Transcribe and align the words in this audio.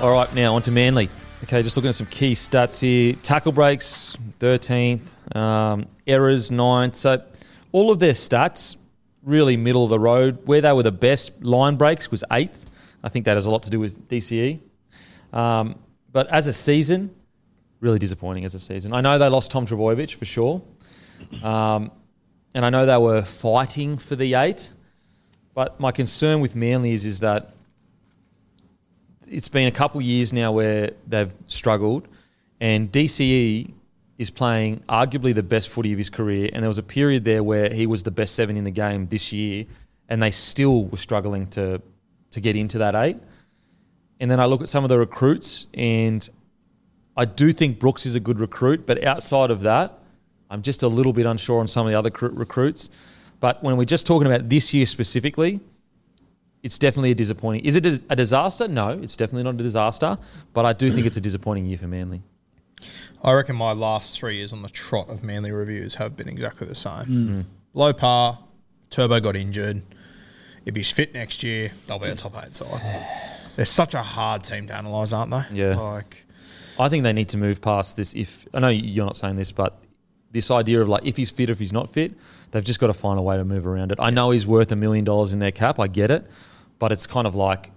All 0.00 0.12
right, 0.12 0.32
now 0.32 0.54
on 0.54 0.62
to 0.62 0.70
Manly. 0.70 1.10
Okay, 1.42 1.60
just 1.60 1.76
looking 1.76 1.88
at 1.88 1.94
some 1.96 2.06
key 2.06 2.34
stats 2.34 2.78
here. 2.78 3.14
Tackle 3.24 3.50
breaks, 3.50 4.16
13th. 4.38 5.36
Um, 5.36 5.88
errors, 6.06 6.50
9th. 6.50 6.94
So 6.94 7.20
all 7.72 7.90
of 7.90 7.98
their 7.98 8.12
stats, 8.12 8.76
really 9.24 9.56
middle 9.56 9.82
of 9.82 9.90
the 9.90 9.98
road. 9.98 10.46
Where 10.46 10.60
they 10.60 10.72
were 10.72 10.84
the 10.84 10.92
best, 10.92 11.42
line 11.42 11.74
breaks 11.74 12.12
was 12.12 12.22
8th. 12.30 12.54
I 13.02 13.08
think 13.08 13.24
that 13.24 13.34
has 13.34 13.46
a 13.46 13.50
lot 13.50 13.64
to 13.64 13.70
do 13.70 13.80
with 13.80 14.08
DCE. 14.08 14.60
Um, 15.32 15.74
but 16.12 16.28
as 16.28 16.46
a 16.46 16.52
season, 16.52 17.12
really 17.80 17.98
disappointing 17.98 18.44
as 18.44 18.54
a 18.54 18.60
season. 18.60 18.94
I 18.94 19.00
know 19.00 19.18
they 19.18 19.28
lost 19.28 19.50
Tom 19.50 19.66
Trbojevic 19.66 20.14
for 20.14 20.26
sure. 20.26 20.62
Um, 21.42 21.90
and 22.54 22.64
I 22.64 22.70
know 22.70 22.86
they 22.86 22.98
were 22.98 23.22
fighting 23.22 23.98
for 23.98 24.14
the 24.14 24.34
8. 24.34 24.72
But 25.54 25.80
my 25.80 25.90
concern 25.90 26.38
with 26.38 26.54
Manly 26.54 26.92
is, 26.92 27.04
is 27.04 27.18
that 27.18 27.56
it's 29.30 29.48
been 29.48 29.68
a 29.68 29.72
couple 29.72 30.00
years 30.00 30.32
now 30.32 30.52
where 30.52 30.92
they've 31.06 31.32
struggled, 31.46 32.08
and 32.60 32.90
DCE 32.90 33.72
is 34.18 34.30
playing 34.30 34.80
arguably 34.88 35.34
the 35.34 35.42
best 35.42 35.68
footy 35.68 35.92
of 35.92 35.98
his 35.98 36.10
career. 36.10 36.50
And 36.52 36.62
there 36.62 36.68
was 36.68 36.78
a 36.78 36.82
period 36.82 37.24
there 37.24 37.42
where 37.42 37.72
he 37.72 37.86
was 37.86 38.02
the 38.02 38.10
best 38.10 38.34
seven 38.34 38.56
in 38.56 38.64
the 38.64 38.70
game 38.70 39.06
this 39.08 39.32
year, 39.32 39.64
and 40.08 40.22
they 40.22 40.30
still 40.30 40.84
were 40.84 40.98
struggling 40.98 41.46
to 41.48 41.80
to 42.30 42.40
get 42.40 42.56
into 42.56 42.78
that 42.78 42.94
eight. 42.94 43.16
And 44.20 44.30
then 44.30 44.40
I 44.40 44.46
look 44.46 44.60
at 44.60 44.68
some 44.68 44.84
of 44.84 44.90
the 44.90 44.98
recruits, 44.98 45.66
and 45.72 46.28
I 47.16 47.24
do 47.24 47.52
think 47.52 47.78
Brooks 47.78 48.04
is 48.04 48.14
a 48.14 48.20
good 48.20 48.40
recruit, 48.40 48.84
but 48.84 49.02
outside 49.04 49.50
of 49.50 49.62
that, 49.62 49.98
I'm 50.50 50.62
just 50.62 50.82
a 50.82 50.88
little 50.88 51.12
bit 51.12 51.26
unsure 51.26 51.60
on 51.60 51.68
some 51.68 51.86
of 51.86 51.92
the 51.92 51.98
other 51.98 52.10
recruits. 52.30 52.90
But 53.40 53.62
when 53.62 53.76
we're 53.76 53.84
just 53.84 54.06
talking 54.06 54.26
about 54.26 54.48
this 54.48 54.74
year 54.74 54.86
specifically, 54.86 55.60
it's 56.62 56.78
definitely 56.78 57.12
a 57.12 57.14
disappointing. 57.14 57.64
Is 57.64 57.76
it 57.76 57.86
a 57.86 58.02
a 58.10 58.16
disaster? 58.16 58.68
No, 58.68 58.90
it's 58.90 59.16
definitely 59.16 59.44
not 59.44 59.54
a 59.54 59.62
disaster. 59.62 60.18
But 60.52 60.64
I 60.64 60.72
do 60.72 60.90
think 60.90 61.06
it's 61.06 61.16
a 61.16 61.20
disappointing 61.20 61.66
year 61.66 61.78
for 61.78 61.86
Manly. 61.86 62.22
I 63.22 63.32
reckon 63.32 63.56
my 63.56 63.72
last 63.72 64.18
three 64.18 64.36
years 64.36 64.52
on 64.52 64.62
the 64.62 64.68
trot 64.68 65.08
of 65.08 65.24
Manly 65.24 65.50
reviews 65.50 65.96
have 65.96 66.16
been 66.16 66.28
exactly 66.28 66.66
the 66.66 66.74
same. 66.74 67.04
Mm. 67.04 67.28
Mm. 67.28 67.44
Low 67.74 67.92
par, 67.92 68.38
Turbo 68.90 69.20
got 69.20 69.36
injured. 69.36 69.82
If 70.64 70.76
he's 70.76 70.90
fit 70.90 71.14
next 71.14 71.42
year, 71.42 71.72
they'll 71.86 71.98
be 71.98 72.08
a 72.08 72.14
top 72.14 72.34
eight 72.44 72.54
side. 72.54 73.06
They're 73.56 73.64
such 73.64 73.94
a 73.94 74.02
hard 74.02 74.44
team 74.44 74.68
to 74.68 74.78
analyse, 74.78 75.12
aren't 75.12 75.32
they? 75.32 75.42
Yeah. 75.52 75.76
Like, 75.76 76.24
I 76.78 76.88
think 76.88 77.02
they 77.02 77.12
need 77.12 77.30
to 77.30 77.36
move 77.36 77.60
past 77.60 77.96
this. 77.96 78.14
If 78.14 78.46
I 78.54 78.60
know 78.60 78.68
you're 78.68 79.04
not 79.04 79.16
saying 79.16 79.34
this, 79.34 79.50
but 79.50 79.80
this 80.30 80.50
idea 80.50 80.80
of 80.80 80.88
like 80.88 81.04
if 81.04 81.16
he's 81.16 81.30
fit, 81.30 81.50
if 81.50 81.58
he's 81.58 81.72
not 81.72 81.90
fit, 81.90 82.12
they've 82.50 82.64
just 82.64 82.80
got 82.80 82.88
to 82.88 82.94
find 82.94 83.18
a 83.18 83.22
way 83.22 83.36
to 83.36 83.44
move 83.44 83.66
around 83.66 83.92
it. 83.92 83.98
I 84.00 84.10
know 84.10 84.30
he's 84.30 84.46
worth 84.46 84.70
a 84.72 84.76
million 84.76 85.04
dollars 85.04 85.32
in 85.32 85.38
their 85.38 85.52
cap. 85.52 85.78
I 85.78 85.86
get 85.86 86.10
it, 86.10 86.26
but 86.78 86.92
it's 86.92 87.06
kind 87.06 87.26
of 87.26 87.34
like, 87.34 87.70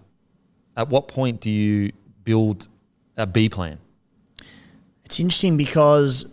at 0.76 0.90
what 0.90 1.08
point 1.08 1.42
do 1.42 1.50
you 1.50 1.92
build 2.24 2.68
a 3.18 3.26
B 3.26 3.50
plan? 3.50 3.80
It's 5.06 5.20
interesting 5.20 5.58
because 5.58 6.26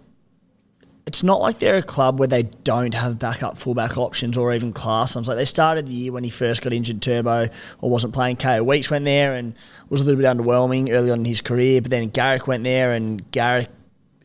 it's 1.09 1.23
not 1.23 1.41
like 1.41 1.59
they're 1.59 1.79
a 1.79 1.83
club 1.83 2.19
where 2.19 2.29
they 2.29 2.43
don't 2.43 2.93
have 2.93 3.19
backup 3.19 3.57
fullback 3.57 3.97
options 3.97 4.37
or 4.37 4.53
even 4.53 4.75
class 4.75 5.15
ones. 5.15 5.27
Like 5.27 5.39
they 5.39 5.47
started 5.47 5.87
the 5.87 5.93
year 5.93 6.13
when 6.13 6.23
he 6.23 6.29
first 6.29 6.61
got 6.61 6.73
injured, 6.75 7.01
Turbo, 7.01 7.49
or 7.81 7.91
wasn't 7.91 8.13
playing. 8.13 8.37
KO 8.37 8.63
Weeks 8.63 8.91
went 8.91 9.07
there 9.07 9.35
and 9.35 9.55
was 9.89 10.03
a 10.03 10.05
little 10.05 10.21
bit 10.21 10.27
underwhelming 10.29 10.91
early 10.91 11.11
on 11.11 11.21
in 11.21 11.25
his 11.25 11.41
career. 11.41 11.81
But 11.81 11.91
then 11.91 12.11
Garrick 12.11 12.47
went 12.47 12.63
there, 12.63 12.93
and 12.93 13.29
Garrick 13.31 13.71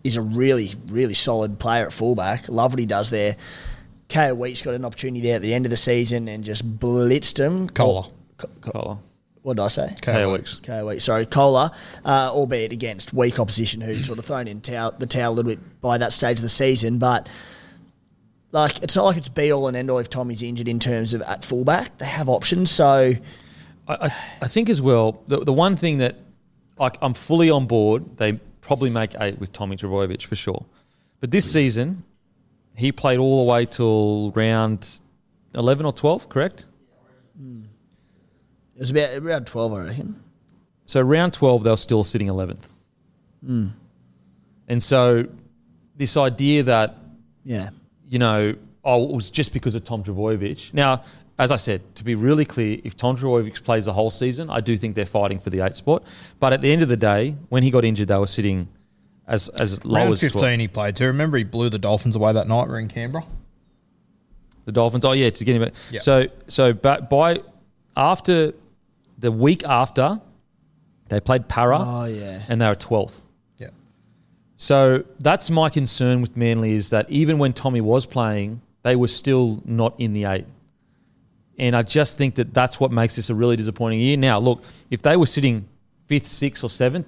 is 0.04 0.18
a 0.18 0.22
really, 0.22 0.74
really 0.88 1.14
solid 1.14 1.60
player 1.60 1.86
at 1.86 1.94
fullback. 1.94 2.50
Love 2.50 2.74
what 2.74 2.80
he 2.80 2.86
does 2.86 3.10
there. 3.10 3.38
KO 4.10 4.34
Weeks 4.36 4.62
got 4.62 4.74
an 4.74 4.86
opportunity 4.86 5.22
there 5.22 5.38
at 5.38 5.42
the 5.42 5.54
end 5.54 5.66
of 5.66 5.70
the 5.70 5.78
season 5.78 6.28
and 6.28 6.44
just 6.44 6.78
blitzed 6.80 7.40
him. 7.40 7.70
Koula. 7.70 8.10
Co- 8.38 8.50
co- 8.62 8.72
Koula. 8.72 9.00
what 9.42 9.58
did 9.58 9.64
I 9.64 9.68
say? 9.70 9.96
KO 10.02 10.34
Weeks. 10.34 10.58
Okay, 10.60 10.84
wait, 10.84 11.02
sorry, 11.02 11.26
Koula, 11.26 11.72
uh, 12.06 12.32
albeit 12.32 12.72
against 12.72 13.14
weak 13.14 13.40
opposition 13.40 13.82
who'd 13.82 14.06
sort 14.06 14.20
of 14.20 14.26
thrown 14.26 14.48
in 14.48 14.62
towel, 14.62 14.94
the 14.98 15.08
towel 15.08 15.34
a 15.34 15.36
little 15.36 15.52
bit 15.52 15.82
by 15.82 15.98
that 15.98 16.14
stage 16.14 16.38
of 16.38 16.44
the 16.44 16.50
season, 16.50 17.00
but 17.00 17.28
like 18.52 18.84
it's 18.84 18.96
not 18.96 19.06
like 19.06 19.18
it's 19.18 19.30
be 19.30 19.52
all 19.52 19.68
and 19.68 19.76
end 19.76 19.90
all 19.90 19.98
if 20.00 20.10
Tommy's 20.10 20.44
injured 20.44 20.68
in 20.68 20.80
terms 20.80 21.14
of 21.14 21.22
at 21.24 21.44
fullback. 21.44 21.98
They 21.98 22.06
have 22.06 22.30
options, 22.30 22.70
so 22.70 23.14
I, 23.88 23.94
I, 23.96 24.16
I 24.42 24.48
think 24.48 24.70
as 24.70 24.82
well, 24.82 25.24
the, 25.28 25.38
the 25.40 25.54
one 25.54 25.76
thing 25.76 25.98
that 26.00 26.18
like 26.78 26.98
I'm 27.02 27.14
fully 27.16 27.50
on 27.50 27.66
board, 27.66 28.18
they 28.18 28.40
probably 28.64 28.90
make 28.90 29.16
eight 29.20 29.40
with 29.40 29.52
Tommy 29.52 29.76
Trbojevic 29.76 30.26
for 30.26 30.36
sure. 30.36 30.66
But 31.20 31.32
this 31.32 31.46
hmm. 31.46 31.52
season, 31.52 32.04
he 32.76 32.92
played 32.92 33.20
all 33.20 33.46
the 33.46 33.52
way 33.52 33.66
till 33.66 34.32
round 34.32 35.00
11 35.54 35.86
or 35.86 35.94
12, 35.94 36.30
correct? 36.30 36.66
Hmm. 37.38 37.64
it 38.76 38.80
was 38.80 38.92
about 38.92 39.14
around 39.14 39.48
twelve, 39.48 39.74
I 39.74 39.86
reckon. 39.86 40.24
So 40.86 41.02
round 41.02 41.34
12, 41.34 41.64
they 41.64 41.70
were 41.70 41.78
still 41.78 42.04
sitting 42.04 42.28
11th. 42.28 42.70
Hmm. 43.46 43.68
And 44.68 44.82
so 44.82 45.26
this 45.96 46.18
idea 46.18 46.64
that, 46.64 46.98
Yeah, 47.44 47.70
you 48.10 48.20
know, 48.20 48.56
oh, 48.84 49.10
it 49.10 49.16
was 49.16 49.32
just 49.32 49.54
because 49.54 49.76
of 49.76 49.84
Tom 49.84 50.04
Trbojevic. 50.04 50.74
Now, 50.74 51.04
as 51.40 51.52
I 51.52 51.56
said, 51.56 51.96
to 51.96 52.04
be 52.04 52.16
really 52.16 52.46
clear, 52.46 52.80
if 52.84 52.96
Tom 52.96 53.18
Trbojevic 53.18 53.64
plays 53.64 53.86
the 53.86 53.94
whole 53.94 54.12
season, 54.12 54.50
I 54.50 54.60
do 54.60 54.78
think 54.78 54.96
they're 54.96 55.06
fighting 55.06 55.40
for 55.40 55.50
the 55.50 55.62
eight 55.62 55.76
spot. 55.76 56.04
But 56.40 56.54
at 56.54 56.62
the 56.62 56.72
end 56.72 56.82
of 56.84 56.90
the 56.90 56.98
day, 56.98 57.36
when 57.50 57.64
he 57.64 57.72
got 57.72 57.84
injured, 57.84 58.08
they 58.08 58.18
were 58.18 58.28
sitting 58.28 58.68
as 59.28 59.50
as 59.50 59.84
low 59.86 60.02
round 60.02 60.14
as 60.14 60.20
12. 60.20 60.34
15 60.34 60.60
he 60.60 60.68
played 60.68 60.96
too. 60.96 61.08
Remember 61.08 61.38
he 61.38 61.44
blew 61.44 61.70
the 61.70 61.80
Dolphins 61.80 62.16
away 62.16 62.34
that 62.34 62.48
night. 62.48 62.68
We're 62.68 62.80
in 62.80 62.88
Canberra. 62.88 63.26
The 64.66 64.72
Dolphins. 64.72 65.06
Oh 65.06 65.12
yeah, 65.12 65.30
to 65.30 65.44
get 65.44 65.56
him. 65.56 65.64
back. 65.64 65.74
Yeah. 65.92 66.00
So 66.00 66.28
so 66.48 66.74
but 66.74 67.10
by 67.10 67.42
after 67.98 68.54
the 69.18 69.32
week 69.32 69.64
after, 69.66 70.22
they 71.10 71.20
played 71.20 71.48
Para. 71.48 71.80
Oh, 71.80 72.06
yeah. 72.06 72.44
and 72.48 72.62
they 72.62 72.68
were 72.68 72.76
twelfth. 72.76 73.24
Yeah. 73.58 73.70
So 74.58 75.04
that's 75.20 75.50
my 75.50 75.70
concern 75.70 76.22
with 76.22 76.38
Manly 76.38 76.74
is 76.74 76.92
that 76.92 77.10
even 77.10 77.40
when 77.40 77.54
Tommy 77.54 77.82
was 77.82 78.06
playing, 78.06 78.62
they 78.84 78.96
were 78.96 79.08
still 79.08 79.62
not 79.66 79.96
in 79.98 80.14
the 80.14 80.26
eight. 80.26 80.46
And 81.58 81.76
I 81.76 81.84
just 81.84 82.18
think 82.18 82.36
that 82.36 82.54
that's 82.54 82.80
what 82.80 82.92
makes 82.92 83.16
this 83.16 83.30
a 83.30 83.36
really 83.36 83.56
disappointing 83.56 84.00
year. 84.00 84.18
Now, 84.18 84.40
look, 84.40 84.64
if 84.90 85.02
they 85.02 85.16
were 85.16 85.26
sitting 85.26 85.68
fifth, 86.08 86.28
sixth, 86.28 86.64
or 86.64 86.70
seventh, 86.70 87.08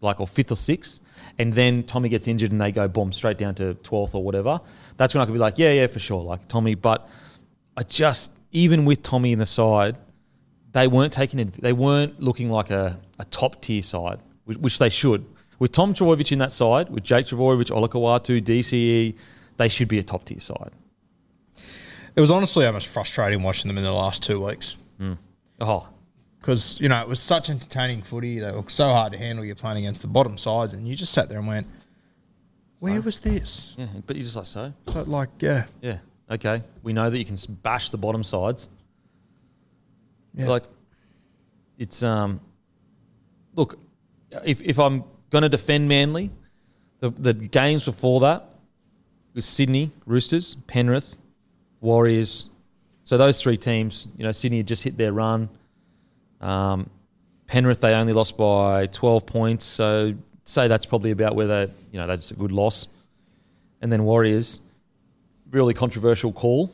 like 0.00 0.20
or 0.20 0.26
fifth 0.26 0.50
or 0.50 0.56
sixth, 0.56 1.00
and 1.38 1.52
then 1.52 1.82
Tommy 1.84 2.08
gets 2.08 2.28
injured 2.28 2.52
and 2.52 2.60
they 2.60 2.72
go 2.72 2.88
boom 2.88 3.12
straight 3.12 3.38
down 3.38 3.54
to 3.56 3.74
twelfth 3.74 4.14
or 4.14 4.22
whatever, 4.22 4.60
that's 4.96 5.14
when 5.14 5.22
I 5.22 5.26
could 5.26 5.32
be 5.32 5.38
like, 5.38 5.58
yeah, 5.58 5.72
yeah, 5.72 5.86
for 5.86 5.98
sure, 5.98 6.22
like 6.22 6.48
Tommy. 6.48 6.74
But 6.74 7.08
I 7.76 7.82
just 7.84 8.32
even 8.52 8.84
with 8.84 9.02
Tommy 9.02 9.32
in 9.32 9.38
the 9.38 9.46
side, 9.46 9.96
they 10.72 10.88
weren't 10.88 11.12
taking. 11.12 11.52
They 11.58 11.72
weren't 11.72 12.20
looking 12.20 12.48
like 12.50 12.70
a, 12.70 13.00
a 13.18 13.24
top 13.26 13.60
tier 13.62 13.82
side, 13.82 14.18
which, 14.44 14.58
which 14.58 14.78
they 14.78 14.88
should. 14.88 15.24
With 15.58 15.72
Tom 15.72 15.94
Trbojevic 15.94 16.32
in 16.32 16.38
that 16.38 16.52
side, 16.52 16.90
with 16.90 17.04
Jake 17.04 17.26
Trbojevic, 17.26 17.70
Olakau'atu, 17.70 18.40
DCE, 18.40 19.14
they 19.56 19.68
should 19.68 19.88
be 19.88 19.98
a 19.98 20.02
top 20.02 20.24
tier 20.24 20.40
side. 20.40 20.72
It 22.16 22.20
was 22.20 22.30
honestly 22.30 22.64
almost 22.66 22.86
frustrating 22.88 23.42
watching 23.42 23.68
them 23.68 23.76
in 23.78 23.84
the 23.84 23.92
last 23.92 24.22
two 24.22 24.40
weeks 24.44 24.76
Oh, 25.60 25.88
because 26.40 26.80
you 26.80 26.88
know 26.88 27.00
it 27.00 27.08
was 27.08 27.20
such 27.20 27.48
entertaining 27.50 28.02
footy. 28.02 28.38
They 28.40 28.50
were 28.52 28.64
so 28.68 28.88
hard 28.88 29.12
to 29.12 29.18
handle. 29.18 29.44
You're 29.44 29.54
playing 29.54 29.78
against 29.78 30.02
the 30.02 30.08
bottom 30.08 30.36
sides, 30.36 30.74
and 30.74 30.86
you 30.86 30.94
just 30.94 31.12
sat 31.12 31.28
there 31.28 31.38
and 31.38 31.46
went, 31.46 31.66
"Where 32.80 33.00
was 33.00 33.20
this?" 33.20 33.72
yeah, 33.76 33.86
but 34.06 34.16
you're 34.16 34.24
just 34.24 34.36
like 34.36 34.46
so. 34.46 34.72
So 34.88 35.02
like, 35.02 35.28
yeah, 35.40 35.66
Yeah, 35.80 35.98
okay. 36.30 36.62
We 36.82 36.92
know 36.92 37.08
that 37.08 37.18
you 37.18 37.24
can 37.24 37.36
bash 37.62 37.90
the 37.90 37.98
bottom 37.98 38.22
sides. 38.24 38.68
yeah. 40.34 40.48
Like, 40.48 40.64
it's 41.78 42.02
um. 42.02 42.40
Look, 43.54 43.78
if 44.44 44.60
if 44.62 44.78
I'm 44.78 45.04
gonna 45.30 45.48
defend 45.48 45.88
Manly, 45.88 46.30
the 47.00 47.10
the 47.10 47.32
games 47.32 47.84
before 47.84 48.20
that 48.20 48.52
was 49.34 49.46
Sydney 49.46 49.92
Roosters, 50.04 50.56
Penrith, 50.66 51.16
Warriors. 51.84 52.46
So 53.04 53.16
those 53.16 53.40
three 53.40 53.56
teams, 53.56 54.08
you 54.16 54.24
know, 54.24 54.32
Sydney 54.32 54.58
had 54.58 54.66
just 54.66 54.82
hit 54.82 54.96
their 54.96 55.12
run. 55.12 55.48
Um, 56.40 56.90
Penrith 57.46 57.80
they 57.80 57.94
only 57.94 58.12
lost 58.12 58.36
by 58.36 58.86
12 58.86 59.26
points, 59.26 59.64
so 59.64 60.14
say 60.44 60.66
that's 60.66 60.86
probably 60.86 61.10
about 61.10 61.36
where 61.36 61.46
they, 61.46 61.72
you 61.92 62.00
know, 62.00 62.06
that's 62.06 62.30
a 62.30 62.34
good 62.34 62.52
loss. 62.52 62.88
And 63.80 63.92
then 63.92 64.04
Warriors, 64.04 64.60
really 65.50 65.74
controversial 65.74 66.32
call. 66.32 66.72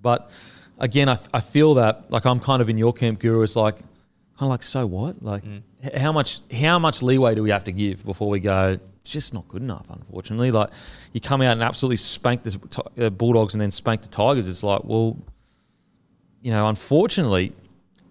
But 0.00 0.30
again, 0.78 1.08
I, 1.08 1.18
I 1.34 1.40
feel 1.40 1.74
that 1.74 2.10
like 2.10 2.24
I'm 2.24 2.40
kind 2.40 2.62
of 2.62 2.70
in 2.70 2.78
your 2.78 2.92
camp, 2.92 3.18
Guru. 3.18 3.42
It's 3.42 3.56
like 3.56 3.76
kind 3.76 4.42
of 4.42 4.48
like 4.48 4.62
so 4.62 4.86
what? 4.86 5.22
Like 5.22 5.42
h- 5.82 5.94
how 5.94 6.12
much 6.12 6.40
how 6.52 6.78
much 6.78 7.02
leeway 7.02 7.34
do 7.34 7.42
we 7.42 7.50
have 7.50 7.64
to 7.64 7.72
give 7.72 8.04
before 8.04 8.28
we 8.28 8.38
go? 8.38 8.78
It's 9.08 9.14
just 9.14 9.32
not 9.32 9.48
good 9.48 9.62
enough, 9.62 9.86
unfortunately. 9.88 10.50
Like 10.50 10.68
you 11.14 11.20
come 11.22 11.40
out 11.40 11.52
and 11.52 11.62
absolutely 11.62 11.96
spank 11.96 12.42
the 12.42 12.50
Ti- 12.50 13.06
uh, 13.06 13.08
Bulldogs 13.08 13.54
and 13.54 13.60
then 13.60 13.70
spank 13.70 14.02
the 14.02 14.08
Tigers. 14.08 14.46
It's 14.46 14.62
like 14.62 14.84
well, 14.84 15.16
you 16.42 16.50
know, 16.50 16.68
unfortunately, 16.68 17.54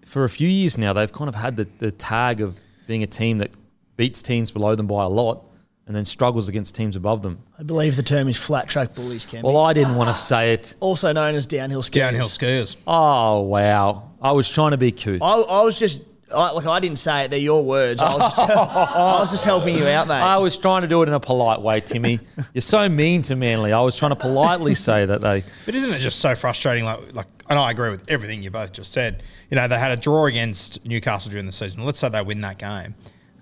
for 0.04 0.24
a 0.24 0.28
few 0.28 0.48
years 0.48 0.76
now 0.76 0.92
they've 0.92 1.12
kind 1.12 1.28
of 1.28 1.36
had 1.36 1.56
the, 1.56 1.68
the 1.78 1.92
tag 1.92 2.40
of 2.40 2.58
being 2.88 3.04
a 3.04 3.06
team 3.06 3.38
that 3.38 3.52
beats 3.96 4.22
teams 4.22 4.50
below 4.50 4.74
them 4.74 4.88
by 4.88 5.04
a 5.04 5.08
lot 5.08 5.44
and 5.86 5.94
then 5.94 6.04
struggles 6.04 6.48
against 6.48 6.74
teams 6.74 6.96
above 6.96 7.22
them. 7.22 7.44
I 7.56 7.62
believe 7.62 7.94
the 7.94 8.02
term 8.02 8.26
is 8.26 8.36
flat 8.36 8.68
track 8.68 8.96
bullies, 8.96 9.24
Cam. 9.24 9.44
Well, 9.44 9.56
I 9.58 9.74
didn't 9.74 9.94
want 9.94 10.08
to 10.08 10.14
say 10.14 10.52
it. 10.52 10.74
also 10.80 11.12
known 11.12 11.36
as 11.36 11.46
downhill 11.46 11.82
skiers. 11.82 11.92
downhill 11.92 12.26
skiers. 12.26 12.76
Oh 12.88 13.42
wow! 13.42 14.10
I 14.20 14.32
was 14.32 14.48
trying 14.48 14.72
to 14.72 14.76
be 14.78 14.90
couth. 14.90 15.22
I, 15.22 15.42
I 15.42 15.62
was 15.62 15.78
just 15.78 16.00
I, 16.34 16.50
like 16.50 16.66
I 16.66 16.80
didn't 16.80 16.98
say 16.98 17.24
it; 17.24 17.30
they're 17.30 17.38
your 17.38 17.64
words. 17.64 18.02
I 18.02 18.12
was, 18.14 18.36
just, 18.36 18.38
I 18.50 19.18
was 19.18 19.30
just 19.30 19.44
helping 19.44 19.76
you 19.76 19.86
out, 19.86 20.08
mate. 20.08 20.14
I 20.14 20.36
was 20.36 20.56
trying 20.56 20.82
to 20.82 20.88
do 20.88 21.02
it 21.02 21.08
in 21.08 21.14
a 21.14 21.20
polite 21.20 21.60
way, 21.60 21.80
Timmy. 21.80 22.20
You're 22.54 22.62
so 22.62 22.88
mean 22.88 23.22
to 23.22 23.36
Manly. 23.36 23.72
I 23.72 23.80
was 23.80 23.96
trying 23.96 24.10
to 24.10 24.16
politely 24.16 24.74
say 24.74 25.06
that 25.06 25.20
they. 25.20 25.42
But 25.64 25.74
isn't 25.74 25.90
it 25.92 25.98
just 26.00 26.18
so 26.20 26.34
frustrating? 26.34 26.84
Like, 26.84 27.14
like, 27.14 27.26
and 27.48 27.58
I 27.58 27.70
agree 27.70 27.90
with 27.90 28.04
everything 28.08 28.42
you 28.42 28.50
both 28.50 28.72
just 28.72 28.92
said. 28.92 29.22
You 29.50 29.56
know, 29.56 29.66
they 29.68 29.78
had 29.78 29.92
a 29.92 29.96
draw 29.96 30.26
against 30.26 30.84
Newcastle 30.84 31.30
during 31.30 31.46
the 31.46 31.52
season. 31.52 31.84
Let's 31.84 31.98
say 31.98 32.08
they 32.08 32.22
win 32.22 32.40
that 32.42 32.58
game. 32.58 32.94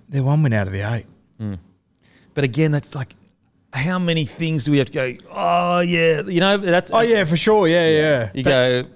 They're 0.08 0.22
one 0.22 0.42
win 0.42 0.52
out 0.52 0.66
of 0.68 0.72
the 0.72 0.82
eight. 0.82 1.06
Hmm. 1.38 1.54
But 2.34 2.44
again, 2.44 2.70
that's 2.70 2.94
like, 2.94 3.14
how 3.72 3.98
many 3.98 4.24
things 4.24 4.64
do 4.64 4.72
we 4.72 4.78
have 4.78 4.90
to 4.90 4.92
go? 4.92 5.16
Oh 5.32 5.80
yeah, 5.80 6.22
you 6.22 6.40
know 6.40 6.56
that's. 6.56 6.90
Oh 6.92 7.00
yeah, 7.00 7.24
for 7.24 7.36
sure. 7.36 7.66
Yeah, 7.66 7.88
yeah. 7.88 8.30
You 8.34 8.44
But- 8.44 8.50
go. 8.50 8.88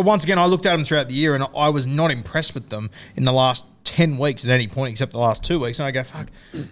But 0.00 0.06
once 0.06 0.24
again, 0.24 0.38
I 0.38 0.46
looked 0.46 0.64
at 0.64 0.74
them 0.74 0.82
throughout 0.82 1.08
the 1.08 1.14
year, 1.14 1.34
and 1.34 1.44
I 1.54 1.68
was 1.68 1.86
not 1.86 2.10
impressed 2.10 2.54
with 2.54 2.70
them 2.70 2.88
in 3.16 3.24
the 3.24 3.34
last 3.34 3.66
ten 3.84 4.16
weeks 4.16 4.46
at 4.46 4.50
any 4.50 4.66
point, 4.66 4.92
except 4.92 5.12
the 5.12 5.18
last 5.18 5.44
two 5.44 5.60
weeks. 5.60 5.78
And 5.78 5.86
I 5.86 5.90
go, 5.90 6.02
"Fuck, 6.02 6.28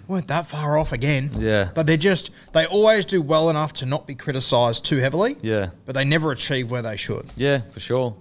weren't 0.07 0.29
that 0.29 0.47
far 0.49 0.79
off 0.79 0.93
again?" 0.93 1.33
Yeah. 1.39 1.69
But 1.75 1.85
they're 1.85 1.99
just 1.99 2.31
they 2.55 2.65
always 2.65 3.05
do 3.05 3.21
well 3.21 3.51
enough 3.51 3.75
to 3.75 3.85
not 3.87 4.07
be 4.07 4.15
criticised 4.15 4.87
too 4.87 4.97
heavily. 4.97 5.37
Yeah. 5.43 5.69
But 5.85 5.95
they 5.95 6.07
never 6.07 6.33
achieve 6.33 6.71
where 6.71 6.81
they 6.81 6.97
should. 6.97 7.27
Yeah, 7.37 7.61
for 7.69 7.81
sure. 7.81 8.17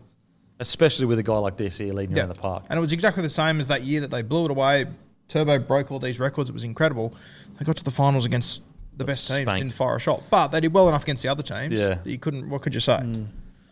Especially 0.59 1.06
with 1.06 1.19
a 1.19 1.24
guy 1.24 1.38
like 1.38 1.56
DC 1.56 1.94
leading 1.94 2.18
around 2.18 2.27
the 2.27 2.36
park. 2.36 2.65
And 2.69 2.75
it 2.75 2.81
was 2.81 2.92
exactly 2.92 3.24
the 3.24 3.30
same 3.30 3.62
as 3.62 3.69
that 3.69 3.83
year 3.86 4.01
that 4.01 4.12
they 4.12 4.24
blew 4.24 4.44
it 4.44 4.51
away. 4.51 4.88
Turbo 5.30 5.57
broke 5.57 5.89
all 5.89 6.00
these 6.00 6.19
records. 6.19 6.50
It 6.50 6.54
was 6.54 6.65
incredible. 6.65 7.13
They 7.57 7.63
got 7.63 7.77
to 7.77 7.83
the 7.86 7.92
finals 7.92 8.25
against 8.25 8.62
the 8.98 9.06
Got 9.06 9.07
best 9.07 9.25
team. 9.30 9.44
spanked. 9.44 9.59
didn't 9.62 9.71
fire 9.74 9.95
a 9.95 10.00
shot, 10.01 10.24
but 10.30 10.50
they 10.50 10.59
did 10.59 10.74
well 10.74 10.89
enough 10.89 11.04
against 11.04 11.24
the 11.24 11.30
other 11.30 11.44
teams. 11.44 11.75
Yeah. 11.80 12.00
you 12.04 12.18
couldn't. 12.18 12.50
What 12.50 12.62
could 12.62 12.74
you 12.74 12.81
say? 12.81 12.95
I, 12.95 13.06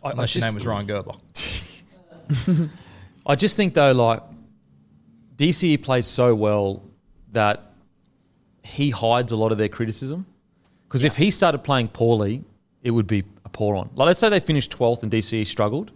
I 0.06 0.10
Unless 0.12 0.34
your 0.34 0.40
just- 0.40 0.52
name 0.52 0.54
was 0.54 0.66
Ryan 0.66 0.86
Girdler. 0.86 1.14
I 3.26 3.34
just 3.34 3.56
think 3.56 3.74
though, 3.74 3.92
like 3.92 4.22
DCE 5.36 5.82
plays 5.82 6.06
so 6.06 6.34
well 6.34 6.82
that 7.32 7.72
he 8.62 8.90
hides 8.90 9.32
a 9.32 9.36
lot 9.36 9.52
of 9.52 9.58
their 9.58 9.68
criticism. 9.68 10.26
Because 10.88 11.04
if 11.04 11.16
he 11.16 11.30
started 11.30 11.58
playing 11.58 11.88
poorly, 11.88 12.44
it 12.82 12.90
would 12.90 13.06
be 13.06 13.24
a 13.44 13.48
poor 13.48 13.76
on. 13.76 13.90
Like 13.94 14.06
let's 14.06 14.20
say 14.20 14.28
they 14.28 14.40
finished 14.40 14.70
twelfth 14.70 15.02
and 15.02 15.10
DCE 15.10 15.46
struggled, 15.46 15.90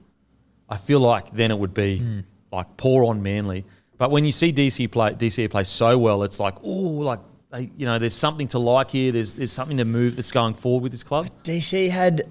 I 0.69 0.77
feel 0.77 1.01
like 1.01 1.31
then 1.31 1.51
it 1.51 1.59
would 1.59 1.75
be 1.75 1.99
hmm. 1.99 2.21
like 2.53 2.77
poor 2.77 3.05
on 3.05 3.23
Manly. 3.23 3.65
But 3.97 4.11
when 4.11 4.25
you 4.25 4.33
see 4.33 4.53
DC 4.53 4.91
play 4.91 5.13
DCE 5.13 5.51
play 5.51 5.65
so 5.65 5.97
well, 5.99 6.23
it's 6.25 6.41
like 6.41 6.57
oh, 6.65 6.71
like 6.71 7.21
they, 7.51 7.71
you 7.77 7.87
know, 7.87 7.99
there's 7.99 8.15
something 8.15 8.49
to 8.49 8.59
like 8.59 8.91
here. 8.91 9.13
There's 9.13 9.35
there's 9.35 9.53
something 9.53 9.77
to 9.77 9.85
move 9.85 10.17
that's 10.17 10.33
going 10.33 10.55
forward 10.55 10.83
with 10.83 10.93
this 10.93 11.03
club. 11.03 11.29
DC 11.45 11.89
had 11.89 12.23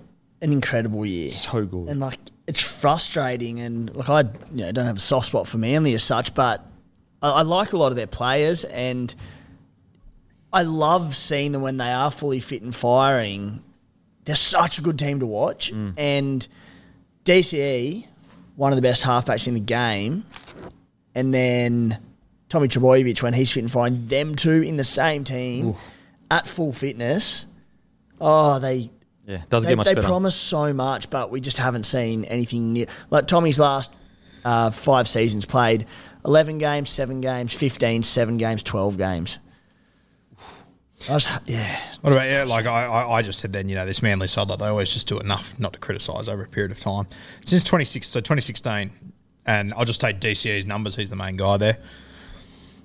an 0.41 0.53
incredible 0.53 1.05
year. 1.05 1.29
So 1.29 1.65
good. 1.65 1.89
And 1.89 1.99
like 1.99 2.17
it's 2.47 2.61
frustrating 2.61 3.59
and 3.59 3.95
like 3.95 4.09
I 4.09 4.21
you 4.21 4.65
know, 4.65 4.71
don't 4.71 4.85
have 4.85 4.97
a 4.97 5.01
soft 5.01 5.27
spot 5.27 5.47
for 5.47 5.57
Manly 5.57 5.93
as 5.93 6.03
such, 6.03 6.33
but 6.33 6.65
I, 7.21 7.29
I 7.29 7.41
like 7.41 7.73
a 7.73 7.77
lot 7.77 7.91
of 7.91 7.95
their 7.95 8.07
players 8.07 8.63
and 8.63 9.13
I 10.51 10.63
love 10.63 11.15
seeing 11.15 11.51
them 11.51 11.61
when 11.61 11.77
they 11.77 11.91
are 11.91 12.09
fully 12.09 12.39
fit 12.39 12.61
and 12.61 12.75
firing. 12.75 13.63
They're 14.25 14.35
such 14.35 14.79
a 14.79 14.81
good 14.81 14.97
team 14.97 15.19
to 15.19 15.25
watch. 15.25 15.71
Mm. 15.71 15.93
And 15.97 16.47
DCE, 17.25 18.05
one 18.55 18.71
of 18.71 18.75
the 18.75 18.81
best 18.81 19.03
halfbacks 19.03 19.47
in 19.47 19.53
the 19.53 19.59
game, 19.59 20.25
and 21.13 21.33
then 21.33 21.99
Tommy 22.49 22.67
Trbojevic 22.67 23.21
when 23.21 23.33
he's 23.33 23.51
fit 23.51 23.61
and 23.61 23.71
firing, 23.71 24.07
them 24.07 24.35
two 24.35 24.61
in 24.61 24.77
the 24.77 24.83
same 24.83 25.23
team 25.23 25.75
at 26.31 26.47
full 26.47 26.71
fitness. 26.71 27.45
Oh, 28.19 28.59
they 28.59 28.89
Yeah, 29.29 29.43
doesn't 29.47 29.67
they, 29.67 29.71
get 29.73 29.77
much 29.77 29.85
they 29.85 29.93
better. 29.93 30.07
promise 30.07 30.35
so 30.35 30.73
much, 30.73 31.11
but 31.11 31.29
we 31.29 31.39
just 31.39 31.57
haven't 31.57 31.83
seen 31.83 32.25
anything 32.25 32.73
near. 32.73 32.87
Like 33.11 33.27
Tommy's 33.27 33.59
last 33.59 33.91
uh, 34.43 34.71
five 34.71 35.07
seasons 35.07 35.45
played 35.45 35.85
11 36.25 36.57
games, 36.57 36.89
7 36.89 37.21
games, 37.21 37.53
15, 37.53 38.01
7 38.01 38.37
games, 38.37 38.63
12 38.63 38.97
games. 38.97 39.37
I 41.07 41.13
was, 41.13 41.29
yeah. 41.45 41.79
What 42.01 42.11
about 42.11 42.27
yeah? 42.27 42.43
Like 42.43 42.65
I, 42.65 42.85
I, 42.85 43.17
I 43.19 43.21
just 43.21 43.39
said 43.39 43.53
then, 43.53 43.69
you 43.69 43.75
know, 43.75 43.85
this 43.85 44.01
Manly 44.01 44.27
side, 44.27 44.49
like 44.49 44.57
they 44.57 44.65
always 44.65 44.91
just 44.91 45.07
do 45.07 45.19
enough 45.19 45.57
not 45.59 45.73
to 45.73 45.79
criticise 45.79 46.27
over 46.27 46.43
a 46.43 46.47
period 46.47 46.71
of 46.71 46.79
time. 46.79 47.05
Since 47.45 47.63
twenty 47.63 47.85
six, 47.85 48.07
so 48.07 48.19
twenty 48.19 48.41
sixteen, 48.41 48.91
and 49.45 49.73
I'll 49.75 49.85
just 49.85 50.01
take 50.01 50.19
DCE's 50.19 50.65
numbers. 50.65 50.95
He's 50.97 51.09
the 51.09 51.15
main 51.15 51.37
guy 51.37 51.55
there. 51.55 51.77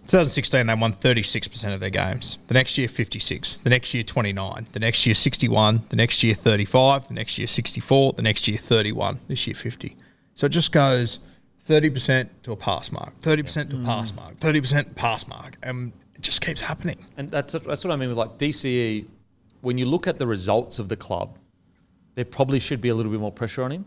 2016, 0.06 0.66
they 0.66 0.74
won 0.74 0.92
36% 0.92 1.74
of 1.74 1.80
their 1.80 1.90
games. 1.90 2.38
The 2.48 2.54
next 2.54 2.76
year, 2.76 2.88
56. 2.88 3.56
The 3.56 3.70
next 3.70 3.94
year, 3.94 4.02
29. 4.02 4.66
The 4.72 4.78
next 4.78 5.06
year, 5.06 5.14
61. 5.14 5.82
The 5.88 5.96
next 5.96 6.22
year, 6.22 6.34
35. 6.34 7.08
The 7.08 7.14
next 7.14 7.38
year, 7.38 7.46
64. 7.46 8.12
The 8.12 8.22
next 8.22 8.46
year, 8.46 8.58
31. 8.58 9.20
This 9.28 9.46
year, 9.46 9.54
50. 9.54 9.96
So 10.34 10.46
it 10.46 10.50
just 10.50 10.72
goes 10.72 11.20
30% 11.68 12.28
to 12.42 12.52
a 12.52 12.56
pass 12.56 12.92
mark, 12.92 13.18
30% 13.20 13.70
to 13.70 13.76
a 13.80 13.84
pass 13.84 14.12
mm. 14.12 14.16
mark, 14.16 14.38
30% 14.40 14.94
pass 14.94 15.26
mark. 15.26 15.56
And 15.62 15.92
it 16.14 16.20
just 16.20 16.40
keeps 16.40 16.60
happening. 16.60 16.96
And 17.16 17.30
that's 17.30 17.52
that's 17.52 17.84
what 17.84 17.92
I 17.92 17.96
mean 17.96 18.08
with 18.08 18.18
like 18.18 18.38
DCE. 18.38 19.06
When 19.60 19.78
you 19.78 19.86
look 19.86 20.06
at 20.06 20.18
the 20.18 20.26
results 20.26 20.78
of 20.78 20.88
the 20.88 20.96
club, 20.96 21.38
there 22.16 22.24
probably 22.24 22.60
should 22.60 22.80
be 22.80 22.90
a 22.90 22.94
little 22.94 23.10
bit 23.10 23.20
more 23.20 23.32
pressure 23.32 23.62
on 23.62 23.72
him, 23.72 23.86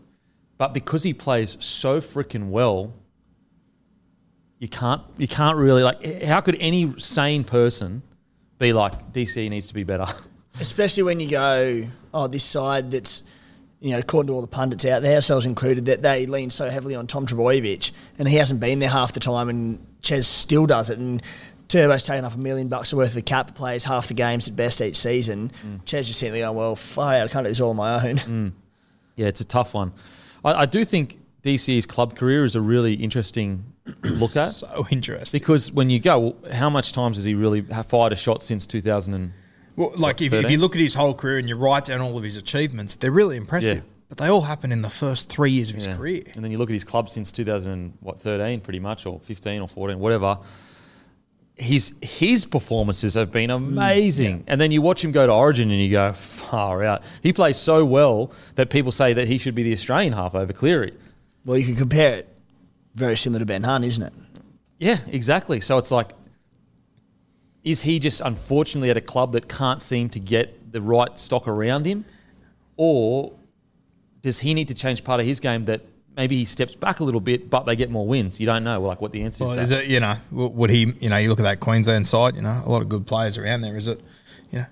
but 0.56 0.74
because 0.74 1.04
he 1.04 1.14
plays 1.14 1.56
so 1.60 2.00
freaking 2.00 2.50
well, 2.50 2.92
you 4.58 4.68
can't 4.68 5.02
you 5.16 5.28
can't 5.28 5.56
really 5.56 5.82
like. 5.82 6.22
How 6.24 6.40
could 6.40 6.56
any 6.60 6.98
sane 6.98 7.44
person 7.44 8.02
be 8.58 8.72
like 8.72 9.12
DC 9.12 9.48
needs 9.48 9.68
to 9.68 9.74
be 9.74 9.84
better? 9.84 10.06
Especially 10.60 11.04
when 11.04 11.20
you 11.20 11.28
go, 11.28 11.88
oh, 12.12 12.26
this 12.26 12.44
side 12.44 12.90
that's, 12.90 13.22
you 13.80 13.92
know, 13.92 13.98
according 13.98 14.26
to 14.28 14.32
all 14.32 14.40
the 14.40 14.48
pundits 14.48 14.84
out 14.84 15.02
there, 15.02 15.14
ourselves 15.14 15.46
included, 15.46 15.84
that 15.86 16.02
they 16.02 16.26
lean 16.26 16.50
so 16.50 16.68
heavily 16.68 16.96
on 16.96 17.06
Tom 17.06 17.26
Trbojevic 17.26 17.92
and 18.18 18.28
he 18.28 18.36
hasn't 18.36 18.58
been 18.58 18.80
there 18.80 18.88
half 18.88 19.12
the 19.12 19.20
time 19.20 19.48
and 19.48 19.84
Ches 20.02 20.26
still 20.26 20.66
does 20.66 20.90
it. 20.90 20.98
And 20.98 21.22
Turbo's 21.68 22.02
taken 22.02 22.24
up 22.24 22.34
a 22.34 22.38
million 22.38 22.66
bucks 22.66 22.92
worth 22.92 23.10
of 23.10 23.14
the 23.14 23.22
cap, 23.22 23.54
plays 23.54 23.84
half 23.84 24.08
the 24.08 24.14
games 24.14 24.48
at 24.48 24.56
best 24.56 24.80
each 24.80 24.96
season. 24.96 25.52
Mm. 25.64 25.84
Ches 25.84 26.08
just 26.08 26.18
simply 26.18 26.40
going, 26.40 26.56
well, 26.56 26.74
fire 26.74 27.22
I 27.22 27.28
can't 27.28 27.44
do 27.44 27.50
this 27.50 27.60
all 27.60 27.70
on 27.70 27.76
my 27.76 28.08
own. 28.08 28.16
Mm. 28.16 28.52
Yeah, 29.14 29.26
it's 29.28 29.40
a 29.40 29.44
tough 29.44 29.74
one. 29.74 29.92
I, 30.44 30.54
I 30.54 30.66
do 30.66 30.84
think 30.84 31.20
DC's 31.44 31.86
club 31.86 32.16
career 32.16 32.44
is 32.44 32.56
a 32.56 32.60
really 32.60 32.94
interesting 32.94 33.64
look 34.04 34.36
at 34.36 34.48
So 34.52 34.86
interesting. 34.90 35.38
because 35.38 35.72
when 35.72 35.90
you 35.90 35.98
go, 36.00 36.18
well, 36.18 36.36
how 36.52 36.70
much 36.70 36.92
times 36.92 37.16
has 37.16 37.24
he 37.24 37.34
really 37.34 37.62
fired 37.62 38.12
a 38.12 38.16
shot 38.16 38.42
since 38.42 38.66
2000? 38.66 39.14
And, 39.14 39.32
Well, 39.76 39.92
like 39.96 40.20
if, 40.22 40.32
if 40.32 40.50
you 40.50 40.58
look 40.58 40.74
at 40.74 40.80
his 40.80 40.94
whole 40.94 41.14
career 41.14 41.38
and 41.38 41.48
you 41.48 41.56
write 41.56 41.84
down 41.86 42.00
all 42.00 42.16
of 42.16 42.24
his 42.24 42.36
achievements, 42.36 42.94
they're 42.96 43.10
really 43.10 43.36
impressive. 43.36 43.82
but 44.08 44.18
they 44.18 44.28
all 44.28 44.42
happen 44.42 44.72
in 44.72 44.82
the 44.82 44.88
first 44.90 45.28
three 45.28 45.50
years 45.50 45.70
of 45.70 45.76
his 45.76 45.86
Yeah. 45.86 45.96
career. 45.96 46.22
And 46.34 46.42
then 46.44 46.50
you 46.50 46.58
look 46.58 46.70
at 46.70 46.74
his 46.74 46.84
club 46.84 47.08
since 47.10 47.30
2013, 47.32 48.60
pretty 48.60 48.78
much, 48.80 49.04
or 49.06 49.18
15 49.20 49.60
or 49.62 49.68
14, 49.68 49.98
whatever. 49.98 50.38
His 51.56 51.92
his 52.00 52.44
performances 52.44 53.14
have 53.14 53.32
been 53.32 53.50
mm, 53.50 53.56
amazing, 53.56 54.44
and 54.46 54.60
then 54.60 54.70
you 54.70 54.80
watch 54.80 55.04
him 55.04 55.10
go 55.10 55.26
to 55.26 55.32
Origin 55.32 55.72
and 55.72 55.80
you 55.80 55.90
go 55.90 56.12
far 56.12 56.84
out. 56.84 57.02
He 57.20 57.32
plays 57.32 57.56
so 57.56 57.84
well 57.84 58.30
that 58.54 58.70
people 58.70 58.92
say 58.92 59.12
that 59.14 59.26
he 59.26 59.38
should 59.38 59.56
be 59.56 59.64
the 59.64 59.72
Australian 59.72 60.12
half 60.12 60.36
over 60.36 60.52
Cleary. 60.52 60.92
Well, 61.44 61.58
you 61.58 61.64
can 61.66 61.74
compare 61.74 62.14
it 62.14 62.28
very 62.98 63.16
similar 63.16 63.40
to 63.40 63.46
Ben 63.46 63.62
Hunt, 63.62 63.84
isn't 63.84 64.02
it? 64.02 64.12
Yeah, 64.78 64.98
exactly. 65.08 65.60
So 65.60 65.78
it's 65.78 65.90
like, 65.90 66.10
is 67.64 67.82
he 67.82 67.98
just 67.98 68.20
unfortunately 68.20 68.90
at 68.90 68.96
a 68.96 69.00
club 69.00 69.32
that 69.32 69.48
can't 69.48 69.82
seem 69.82 70.08
to 70.10 70.20
get 70.20 70.72
the 70.72 70.80
right 70.80 71.18
stock 71.18 71.48
around 71.48 71.86
him, 71.86 72.04
or 72.76 73.32
does 74.22 74.40
he 74.40 74.54
need 74.54 74.68
to 74.68 74.74
change 74.74 75.04
part 75.04 75.20
of 75.20 75.26
his 75.26 75.40
game 75.40 75.64
that 75.66 75.80
maybe 76.16 76.36
he 76.36 76.44
steps 76.44 76.74
back 76.74 77.00
a 77.00 77.04
little 77.04 77.20
bit, 77.20 77.48
but 77.50 77.64
they 77.64 77.76
get 77.76 77.90
more 77.90 78.06
wins? 78.06 78.38
You 78.40 78.46
don't 78.46 78.64
know, 78.64 78.80
like 78.80 79.00
what 79.00 79.12
the 79.12 79.22
answer 79.22 79.44
Well, 79.44 79.58
is. 79.58 79.70
is 79.70 79.78
it, 79.78 79.86
you 79.86 80.00
know, 80.00 80.16
would 80.30 80.70
he, 80.70 80.92
you 81.00 81.08
know, 81.08 81.16
you 81.16 81.28
look 81.28 81.40
at 81.40 81.44
that 81.44 81.60
Queensland 81.60 82.06
side, 82.06 82.36
you 82.36 82.42
know, 82.42 82.62
a 82.64 82.70
lot 82.70 82.82
of 82.82 82.88
good 82.88 83.06
players 83.06 83.38
around 83.38 83.62
there. 83.62 83.76
Is 83.76 83.88
it, 83.88 84.00
you 84.50 84.60
know, 84.60 84.66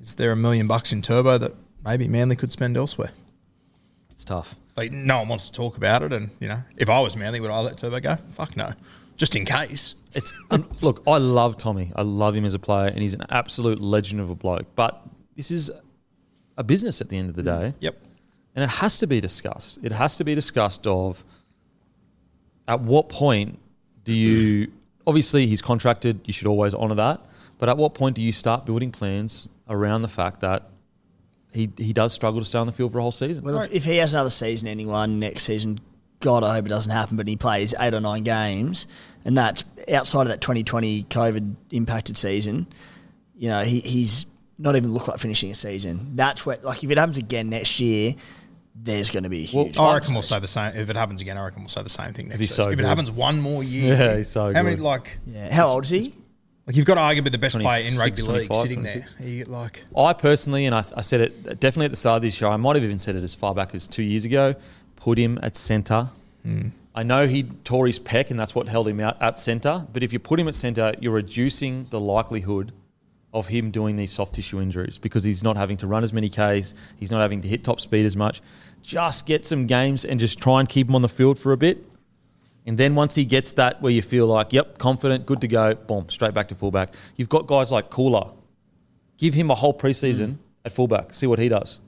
is 0.00 0.14
there 0.14 0.32
a 0.32 0.36
million 0.36 0.66
bucks 0.66 0.92
in 0.92 1.02
turbo 1.02 1.38
that 1.38 1.52
maybe 1.84 2.08
Manly 2.08 2.36
could 2.36 2.52
spend 2.52 2.76
elsewhere? 2.76 3.10
It's 4.10 4.24
tough. 4.24 4.56
Like, 4.76 4.92
no 4.92 5.18
one 5.18 5.28
wants 5.28 5.46
to 5.46 5.52
talk 5.52 5.76
about 5.76 6.02
it. 6.02 6.12
And, 6.12 6.30
you 6.40 6.48
know, 6.48 6.62
if 6.76 6.88
I 6.88 7.00
was 7.00 7.16
Manly, 7.16 7.40
would 7.40 7.50
I 7.50 7.60
let 7.60 7.76
turbo 7.76 8.00
go? 8.00 8.16
Fuck 8.16 8.56
no. 8.56 8.72
Just 9.16 9.36
in 9.36 9.44
case. 9.44 9.94
It's 10.14 10.32
um, 10.50 10.68
look, 10.82 11.02
I 11.06 11.18
love 11.18 11.56
Tommy. 11.56 11.92
I 11.94 12.02
love 12.02 12.34
him 12.34 12.44
as 12.44 12.54
a 12.54 12.58
player, 12.58 12.86
and 12.86 12.98
he's 12.98 13.14
an 13.14 13.24
absolute 13.30 13.80
legend 13.80 14.20
of 14.20 14.30
a 14.30 14.34
bloke. 14.34 14.66
But 14.74 15.00
this 15.36 15.50
is 15.50 15.70
a 16.56 16.64
business 16.64 17.00
at 17.00 17.08
the 17.08 17.18
end 17.18 17.28
of 17.28 17.36
the 17.36 17.42
day. 17.42 17.74
Yep. 17.80 17.96
And 18.54 18.64
it 18.64 18.70
has 18.70 18.98
to 18.98 19.06
be 19.06 19.20
discussed. 19.20 19.78
It 19.82 19.92
has 19.92 20.16
to 20.16 20.24
be 20.24 20.34
discussed 20.34 20.86
of 20.86 21.24
at 22.68 22.80
what 22.80 23.08
point 23.08 23.58
do 24.04 24.12
you 24.12 24.70
obviously 25.06 25.46
he's 25.46 25.62
contracted, 25.62 26.20
you 26.24 26.32
should 26.32 26.46
always 26.46 26.74
honour 26.74 26.94
that. 26.96 27.20
But 27.58 27.68
at 27.68 27.76
what 27.76 27.94
point 27.94 28.16
do 28.16 28.22
you 28.22 28.32
start 28.32 28.64
building 28.66 28.90
plans 28.90 29.48
around 29.68 30.02
the 30.02 30.08
fact 30.08 30.40
that 30.40 30.70
he 31.54 31.70
he 31.78 31.92
does 31.94 32.12
struggle 32.12 32.40
to 32.40 32.44
stay 32.46 32.58
on 32.58 32.66
the 32.66 32.72
field 32.72 32.92
for 32.92 32.98
a 32.98 33.02
whole 33.02 33.12
season? 33.12 33.44
Well, 33.44 33.60
if, 33.62 33.72
if 33.72 33.84
he 33.84 33.96
has 33.98 34.12
another 34.12 34.28
season 34.30 34.68
ending 34.68 34.88
one 34.88 35.18
next 35.18 35.44
season, 35.44 35.80
God, 36.20 36.42
I 36.44 36.54
hope 36.54 36.66
it 36.66 36.70
doesn't 36.70 36.92
happen, 36.92 37.16
but 37.16 37.26
he 37.28 37.36
plays 37.36 37.74
eight 37.80 37.94
or 37.94 38.00
nine 38.00 38.24
games, 38.24 38.86
and 39.24 39.38
that's 39.38 39.64
outside 39.90 40.22
of 40.22 40.28
that 40.28 40.40
2020 40.40 41.04
COVID 41.04 41.54
impacted 41.70 42.16
season, 42.16 42.66
you 43.36 43.48
know, 43.48 43.62
he, 43.64 43.80
he's 43.80 44.26
not 44.58 44.76
even 44.76 44.92
looked 44.92 45.08
like 45.08 45.18
finishing 45.18 45.50
a 45.50 45.54
season. 45.54 46.12
That's 46.14 46.46
where, 46.46 46.58
like, 46.62 46.82
if 46.82 46.90
it 46.90 46.96
happens 46.98 47.18
again 47.18 47.50
next 47.50 47.80
year, 47.80 48.14
there's 48.74 49.10
going 49.10 49.24
to 49.24 49.28
be 49.28 49.44
a 49.44 49.48
Well, 49.54 49.64
huge. 49.66 49.78
I 49.78 49.94
reckon 49.94 50.14
we'll 50.14 50.22
say 50.22 50.40
the 50.40 50.48
same. 50.48 50.74
If 50.74 50.88
it 50.90 50.96
happens 50.96 51.20
again, 51.20 51.36
I 51.36 51.44
reckon 51.44 51.62
we'll 51.62 51.68
say 51.68 51.82
the 51.82 51.88
same 51.90 52.12
thing 52.12 52.28
next 52.28 52.40
he's 52.40 52.50
season. 52.50 52.64
so 52.64 52.70
if 52.70 52.76
good. 52.78 52.84
it 52.84 52.88
happens 52.88 53.10
one 53.10 53.40
more 53.40 53.62
year. 53.62 53.94
Yeah, 53.98 54.16
he's 54.16 54.28
so 54.30 54.52
How 54.54 54.62
many, 54.62 54.76
like, 54.76 55.18
yeah. 55.26 55.52
How 55.54 55.66
old 55.66 55.84
is 55.84 55.90
he? 55.90 56.14
Like 56.66 56.76
you've 56.76 56.86
got 56.86 56.94
to 56.94 57.00
arguably 57.00 57.32
the 57.32 57.38
best 57.38 57.58
player 57.58 57.84
in 57.84 57.94
26, 57.94 57.98
rugby 57.98 58.22
league 58.22 58.48
25, 58.48 58.62
sitting 58.62 58.82
there. 58.82 58.92
26. 58.92 59.20
You 59.20 59.38
get 59.38 59.48
like, 59.48 59.84
I 59.96 60.12
personally, 60.12 60.66
and 60.66 60.74
I, 60.74 60.82
I 60.96 61.02
said 61.02 61.20
it 61.20 61.60
definitely 61.60 61.86
at 61.86 61.90
the 61.90 61.96
start 61.96 62.16
of 62.16 62.22
this 62.22 62.34
show, 62.34 62.50
I 62.50 62.56
might 62.56 62.76
have 62.76 62.84
even 62.84 62.98
said 62.98 63.16
it 63.16 63.22
as 63.22 63.34
far 63.34 63.54
back 63.54 63.74
as 63.74 63.86
two 63.86 64.02
years 64.02 64.24
ago, 64.24 64.54
put 64.96 65.18
him 65.18 65.38
at 65.42 65.56
centre. 65.56 66.08
Hmm. 66.42 66.68
I 66.94 67.02
know 67.02 67.26
he 67.26 67.42
tore 67.42 67.86
his 67.86 67.98
pec 67.98 68.30
and 68.30 68.38
that's 68.38 68.54
what 68.54 68.68
held 68.68 68.86
him 68.86 69.00
out 69.00 69.20
at 69.20 69.38
centre, 69.38 69.86
but 69.92 70.02
if 70.02 70.12
you 70.12 70.18
put 70.18 70.38
him 70.38 70.48
at 70.48 70.54
centre, 70.54 70.94
you're 71.00 71.12
reducing 71.12 71.86
the 71.90 72.00
likelihood 72.00 72.72
of 73.34 73.48
him 73.48 73.72
doing 73.72 73.96
these 73.96 74.12
soft 74.12 74.34
tissue 74.34 74.60
injuries 74.60 74.96
because 74.96 75.24
he's 75.24 75.42
not 75.42 75.56
having 75.56 75.76
to 75.78 75.88
run 75.88 76.04
as 76.04 76.12
many 76.12 76.28
Ks, 76.28 76.72
he's 76.96 77.10
not 77.10 77.20
having 77.20 77.40
to 77.40 77.48
hit 77.48 77.64
top 77.64 77.80
speed 77.80 78.06
as 78.06 78.16
much. 78.16 78.40
Just 78.80 79.26
get 79.26 79.44
some 79.44 79.66
games 79.66 80.04
and 80.04 80.20
just 80.20 80.38
try 80.38 80.60
and 80.60 80.68
keep 80.68 80.88
him 80.88 80.94
on 80.94 81.02
the 81.02 81.08
field 81.08 81.36
for 81.38 81.52
a 81.52 81.56
bit. 81.56 81.84
And 82.66 82.78
then 82.78 82.94
once 82.94 83.14
he 83.14 83.24
gets 83.24 83.52
that 83.54 83.82
where 83.82 83.92
you 83.92 84.00
feel 84.00 84.26
like, 84.26 84.52
yep, 84.52 84.78
confident, 84.78 85.26
good 85.26 85.40
to 85.42 85.48
go, 85.48 85.74
boom, 85.74 86.08
straight 86.08 86.32
back 86.32 86.48
to 86.48 86.54
fullback. 86.54 86.94
You've 87.16 87.28
got 87.28 87.46
guys 87.46 87.70
like 87.70 87.90
Koula. 87.90 88.32
Give 89.18 89.34
him 89.34 89.50
a 89.50 89.54
whole 89.54 89.76
preseason 89.76 90.26
mm-hmm. 90.26 90.64
at 90.64 90.72
fullback. 90.72 91.14
See 91.14 91.26
what 91.26 91.38
he 91.38 91.48
does. 91.48 91.80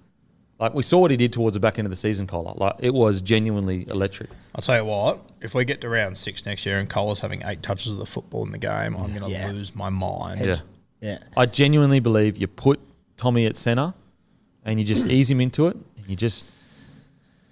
Like 0.59 0.75
we 0.75 0.83
saw 0.83 1.01
what 1.01 1.11
he 1.11 1.17
did 1.17 1.33
towards 1.33 1.55
the 1.55 1.61
back 1.61 1.79
end 1.79 1.87
of 1.87 1.91
the 1.91 1.97
season, 1.97 2.27
Koula. 2.27 2.55
Like 2.57 2.75
it 2.79 2.93
was 2.93 3.21
genuinely 3.21 3.87
electric. 3.89 4.31
I'll 4.55 4.63
tell 4.63 4.77
you 4.77 4.85
what, 4.85 5.21
if 5.41 5.55
we 5.55 5.65
get 5.65 5.81
to 5.83 5.89
round 5.89 6.17
six 6.17 6.47
next 6.47 6.65
year 6.65 6.79
and 6.79 6.89
Cole's 6.89 7.21
having 7.21 7.43
eight 7.45 7.63
touches 7.63 7.93
of 7.93 7.99
the 7.99 8.07
football 8.07 8.45
in 8.45 8.53
the 8.53 8.59
game, 8.59 8.97
I'm 8.97 9.13
going 9.13 9.23
to 9.23 9.31
Yeah. 9.31 9.51
lose 9.51 9.75
my 9.75 9.91
mind. 9.91 10.45
Yeah. 10.45 10.57
Yeah. 11.01 11.19
I 11.37 11.47
genuinely 11.47 12.01
believe 12.01 12.37
you 12.37 12.47
put 12.47 12.81
Tommy 13.17 13.45
at 13.47 13.57
centre 13.57 13.93
and 14.65 14.79
you 14.79 14.87
just 14.87 15.07
ease 15.09 15.31
him 15.31 15.41
into 15.41 15.67
it 15.67 15.77
and 15.97 16.07
you 16.09 16.17
just 16.17 16.45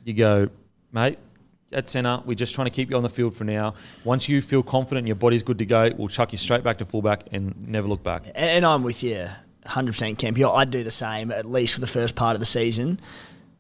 you 0.05 0.13
go, 0.13 0.49
mate, 0.93 1.19
at 1.75 1.89
centre, 1.89 2.23
we're 2.25 2.35
just 2.35 2.55
trying 2.55 2.67
to 2.67 2.71
keep 2.71 2.91
you 2.91 2.97
on 2.97 3.03
the 3.03 3.09
field 3.09 3.35
for 3.37 3.45
now. 3.45 3.75
Once 4.05 4.29
you 4.29 4.41
feel 4.41 4.63
confident 4.63 4.99
and 5.01 5.09
your 5.09 5.17
body's 5.17 5.43
good 5.43 5.59
to 5.59 5.67
go, 5.67 5.91
we'll 5.97 6.09
chuck 6.09 6.33
you 6.33 6.39
straight 6.39 6.63
back 6.63 6.79
to 6.79 6.85
fullback 6.85 7.25
and 7.33 7.69
never 7.69 7.89
look 7.89 8.03
back. 8.03 8.23
And, 8.35 8.65
I'm 8.65 8.83
with 8.83 9.03
you 9.03 9.29
100% 9.67 10.19
Kemp. 10.19 10.39
I'd 10.39 10.71
do 10.71 10.85
the 10.85 10.91
same, 10.91 11.31
at 11.31 11.45
least 11.45 11.75
for 11.75 11.81
the 11.81 11.87
first 11.87 12.15
part 12.17 12.35
of 12.35 12.41
the 12.41 12.47
season. 12.47 13.01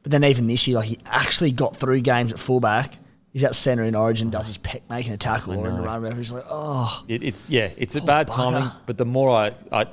But 0.03 0.13
then 0.13 0.25
even 0.25 0.47
this 0.47 0.67
year, 0.67 0.77
like 0.77 0.89
he 0.89 0.99
actually 1.07 1.51
got 1.51 1.77
through 1.77 2.01
games 2.01 2.33
at 2.33 2.39
fullback. 2.39 2.99
He's 3.33 3.43
at 3.43 3.57
centre 3.57 3.83
in 3.83 3.97
Origin, 3.97 4.31
does 4.31 4.47
his 4.47 4.59
pec 4.59 4.83
making 4.89 5.13
a 5.13 5.17
tackle 5.17 5.59
or 5.59 5.67
in 5.67 5.75
the 5.75 5.83
run. 5.83 6.17
He's 6.17 6.31
like, 6.31 6.45
oh, 6.49 7.03
It, 7.09 7.25
it's 7.25 7.51
yeah, 7.51 7.71
it's 7.77 7.97
a 7.97 8.01
oh, 8.01 8.07
bad 8.07 8.29
bugger. 8.29 8.53
timing. 8.53 8.71
But 8.87 8.97
the 8.97 9.07
more 9.07 9.31
I, 9.31 9.53
I, 9.73 9.87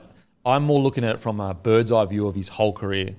I'm 0.45 0.63
more 0.63 0.79
looking 0.79 1.03
at 1.03 1.15
it 1.15 1.19
from 1.19 1.39
a 1.39 1.53
bird's 1.53 1.91
eye 1.91 2.05
view 2.05 2.27
of 2.27 2.35
his 2.35 2.49
whole 2.49 2.71
career, 2.71 3.15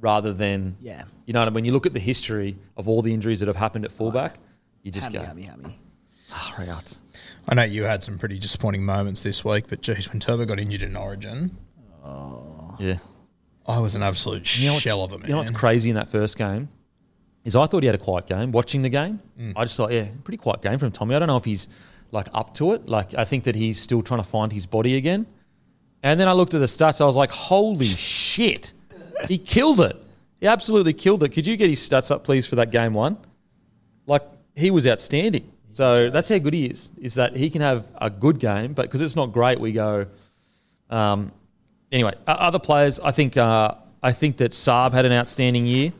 rather 0.00 0.32
than 0.32 0.76
Yeah. 0.80 1.04
You 1.32 1.34
know, 1.34 1.40
what 1.40 1.46
I 1.46 1.48
mean? 1.48 1.54
when 1.54 1.64
you 1.64 1.72
look 1.72 1.86
at 1.86 1.94
the 1.94 1.98
history 1.98 2.58
of 2.76 2.90
all 2.90 3.00
the 3.00 3.14
injuries 3.14 3.40
that 3.40 3.46
have 3.46 3.56
happened 3.56 3.86
at 3.86 3.90
fullback, 3.90 4.36
you 4.82 4.92
just 4.92 5.10
hammy, 5.10 5.20
go, 5.20 5.24
hammy, 5.24 5.42
hammy. 5.44 5.78
"Oh, 6.30 6.54
right 6.58 6.68
out." 6.68 6.98
I 7.48 7.54
know 7.54 7.62
you 7.62 7.84
had 7.84 8.04
some 8.04 8.18
pretty 8.18 8.38
disappointing 8.38 8.84
moments 8.84 9.22
this 9.22 9.42
week, 9.42 9.64
but 9.66 9.80
geez, 9.80 10.10
when 10.10 10.20
Turbo 10.20 10.44
got 10.44 10.60
injured 10.60 10.82
in 10.82 10.94
Origin, 10.94 11.56
oh. 12.04 12.76
Yeah. 12.78 12.98
I 13.66 13.78
was 13.78 13.94
an 13.94 14.02
absolute 14.02 14.60
You 14.60 14.72
know 14.72 14.78
shell 14.78 15.04
of 15.04 15.14
a 15.14 15.18
man. 15.20 15.28
You 15.28 15.32
know 15.32 15.38
what's 15.38 15.48
crazy 15.48 15.88
in 15.88 15.96
that 15.96 16.10
first 16.10 16.36
game 16.36 16.68
is 17.46 17.56
I 17.56 17.64
thought 17.64 17.82
he 17.82 17.86
had 17.86 17.94
a 17.94 17.98
quiet 17.98 18.26
game. 18.26 18.52
Watching 18.52 18.82
the 18.82 18.90
game, 18.90 19.18
mm. 19.40 19.54
I 19.56 19.64
just 19.64 19.78
thought, 19.78 19.90
yeah, 19.90 20.08
pretty 20.24 20.36
quiet 20.36 20.60
game 20.60 20.78
from 20.78 20.90
Tommy. 20.90 21.14
I 21.14 21.18
don't 21.18 21.28
know 21.28 21.38
if 21.38 21.46
he's 21.46 21.66
like 22.10 22.26
up 22.34 22.52
to 22.56 22.72
it. 22.72 22.86
Like 22.86 23.14
I 23.14 23.24
think 23.24 23.44
that 23.44 23.54
he's 23.54 23.80
still 23.80 24.02
trying 24.02 24.20
to 24.20 24.28
find 24.28 24.52
his 24.52 24.66
body 24.66 24.98
again. 24.98 25.24
And 26.02 26.20
then 26.20 26.28
I 26.28 26.32
looked 26.32 26.52
at 26.52 26.60
the 26.60 26.66
stats. 26.66 27.00
I 27.00 27.06
was 27.06 27.16
like, 27.16 27.30
holy 27.30 27.86
shit, 27.86 28.74
he 29.28 29.38
killed 29.38 29.80
it. 29.80 29.96
He 30.42 30.48
absolutely 30.48 30.92
killed 30.92 31.22
it. 31.22 31.28
Could 31.28 31.46
you 31.46 31.56
get 31.56 31.70
his 31.70 31.78
stats 31.78 32.10
up, 32.10 32.24
please, 32.24 32.48
for 32.48 32.56
that 32.56 32.72
game 32.72 32.94
one? 32.94 33.16
Like 34.06 34.24
he 34.56 34.72
was 34.72 34.88
outstanding. 34.88 35.48
So 35.68 36.10
that's 36.10 36.28
how 36.28 36.38
good 36.38 36.52
he 36.52 36.66
is. 36.66 36.90
Is 37.00 37.14
that 37.14 37.36
he 37.36 37.48
can 37.48 37.60
have 37.60 37.86
a 37.94 38.10
good 38.10 38.40
game, 38.40 38.72
but 38.72 38.82
because 38.82 39.02
it's 39.02 39.14
not 39.14 39.26
great, 39.26 39.60
we 39.60 39.70
go. 39.70 40.06
Um, 40.90 41.30
anyway, 41.92 42.14
other 42.26 42.58
players, 42.58 42.98
I 42.98 43.12
think 43.12 43.36
uh, 43.36 43.76
I 44.02 44.10
think 44.10 44.38
that 44.38 44.50
Saab 44.50 44.90
had 44.90 45.04
an 45.04 45.12
outstanding 45.12 45.64
year. 45.64 45.92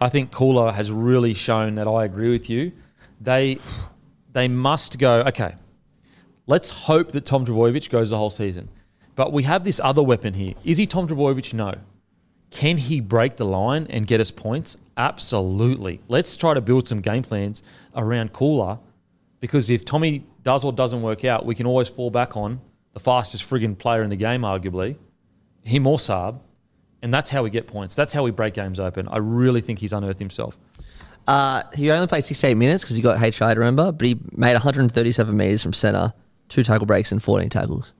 I 0.00 0.08
think 0.08 0.30
Koula 0.30 0.72
has 0.72 0.90
really 0.90 1.34
shown 1.34 1.74
that 1.74 1.86
I 1.86 2.06
agree 2.06 2.30
with 2.30 2.48
you. 2.48 2.72
They 3.20 3.58
they 4.32 4.48
must 4.48 4.98
go. 4.98 5.20
Okay, 5.24 5.56
let's 6.46 6.70
hope 6.70 7.12
that 7.12 7.26
Tom 7.26 7.44
Trbojevic 7.44 7.90
goes 7.90 8.08
the 8.08 8.16
whole 8.16 8.30
season. 8.30 8.70
But 9.14 9.34
we 9.34 9.42
have 9.42 9.62
this 9.62 9.78
other 9.78 10.02
weapon 10.02 10.32
here. 10.32 10.54
Is 10.64 10.78
he 10.78 10.86
Tom 10.86 11.06
Trbojevic? 11.06 11.52
No. 11.52 11.74
Can 12.50 12.76
he 12.76 13.00
break 13.00 13.36
the 13.36 13.44
line 13.44 13.86
and 13.90 14.06
get 14.06 14.20
us 14.20 14.30
points? 14.30 14.76
Absolutely. 14.96 16.00
Let's 16.08 16.36
try 16.36 16.54
to 16.54 16.60
build 16.60 16.88
some 16.88 17.00
game 17.00 17.22
plans 17.22 17.62
around 17.94 18.32
Koula 18.32 18.80
because 19.40 19.70
if 19.70 19.84
Tommy 19.84 20.24
does 20.42 20.64
or 20.64 20.72
doesn't 20.72 21.02
work 21.02 21.24
out, 21.24 21.46
we 21.46 21.54
can 21.54 21.66
always 21.66 21.88
fall 21.88 22.10
back 22.10 22.36
on 22.36 22.60
the 22.92 23.00
fastest 23.00 23.48
friggin' 23.48 23.78
player 23.78 24.02
in 24.02 24.10
the 24.10 24.16
game, 24.16 24.42
arguably, 24.42 24.96
him 25.62 25.86
or 25.86 25.96
Saab, 25.96 26.40
and 27.02 27.14
that's 27.14 27.30
how 27.30 27.42
we 27.42 27.50
get 27.50 27.66
points. 27.66 27.94
That's 27.94 28.12
how 28.12 28.22
we 28.22 28.30
break 28.30 28.54
games 28.54 28.80
open. 28.80 29.08
I 29.08 29.18
really 29.18 29.60
think 29.60 29.78
he's 29.78 29.92
unearthed 29.92 30.18
himself. 30.18 30.58
Uh, 31.26 31.62
he 31.74 31.90
only 31.90 32.06
played 32.06 32.24
68 32.24 32.54
minutes 32.54 32.82
because 32.82 32.96
he 32.96 33.02
got 33.02 33.20
HI 33.20 33.52
remember, 33.52 33.92
but 33.92 34.06
he 34.06 34.18
made 34.32 34.54
137 34.54 35.36
metres 35.36 35.62
from 35.62 35.72
centre, 35.72 36.12
two 36.48 36.62
tackle 36.62 36.86
breaks, 36.86 37.12
and 37.12 37.22
14 37.22 37.48
tackles. 37.48 37.94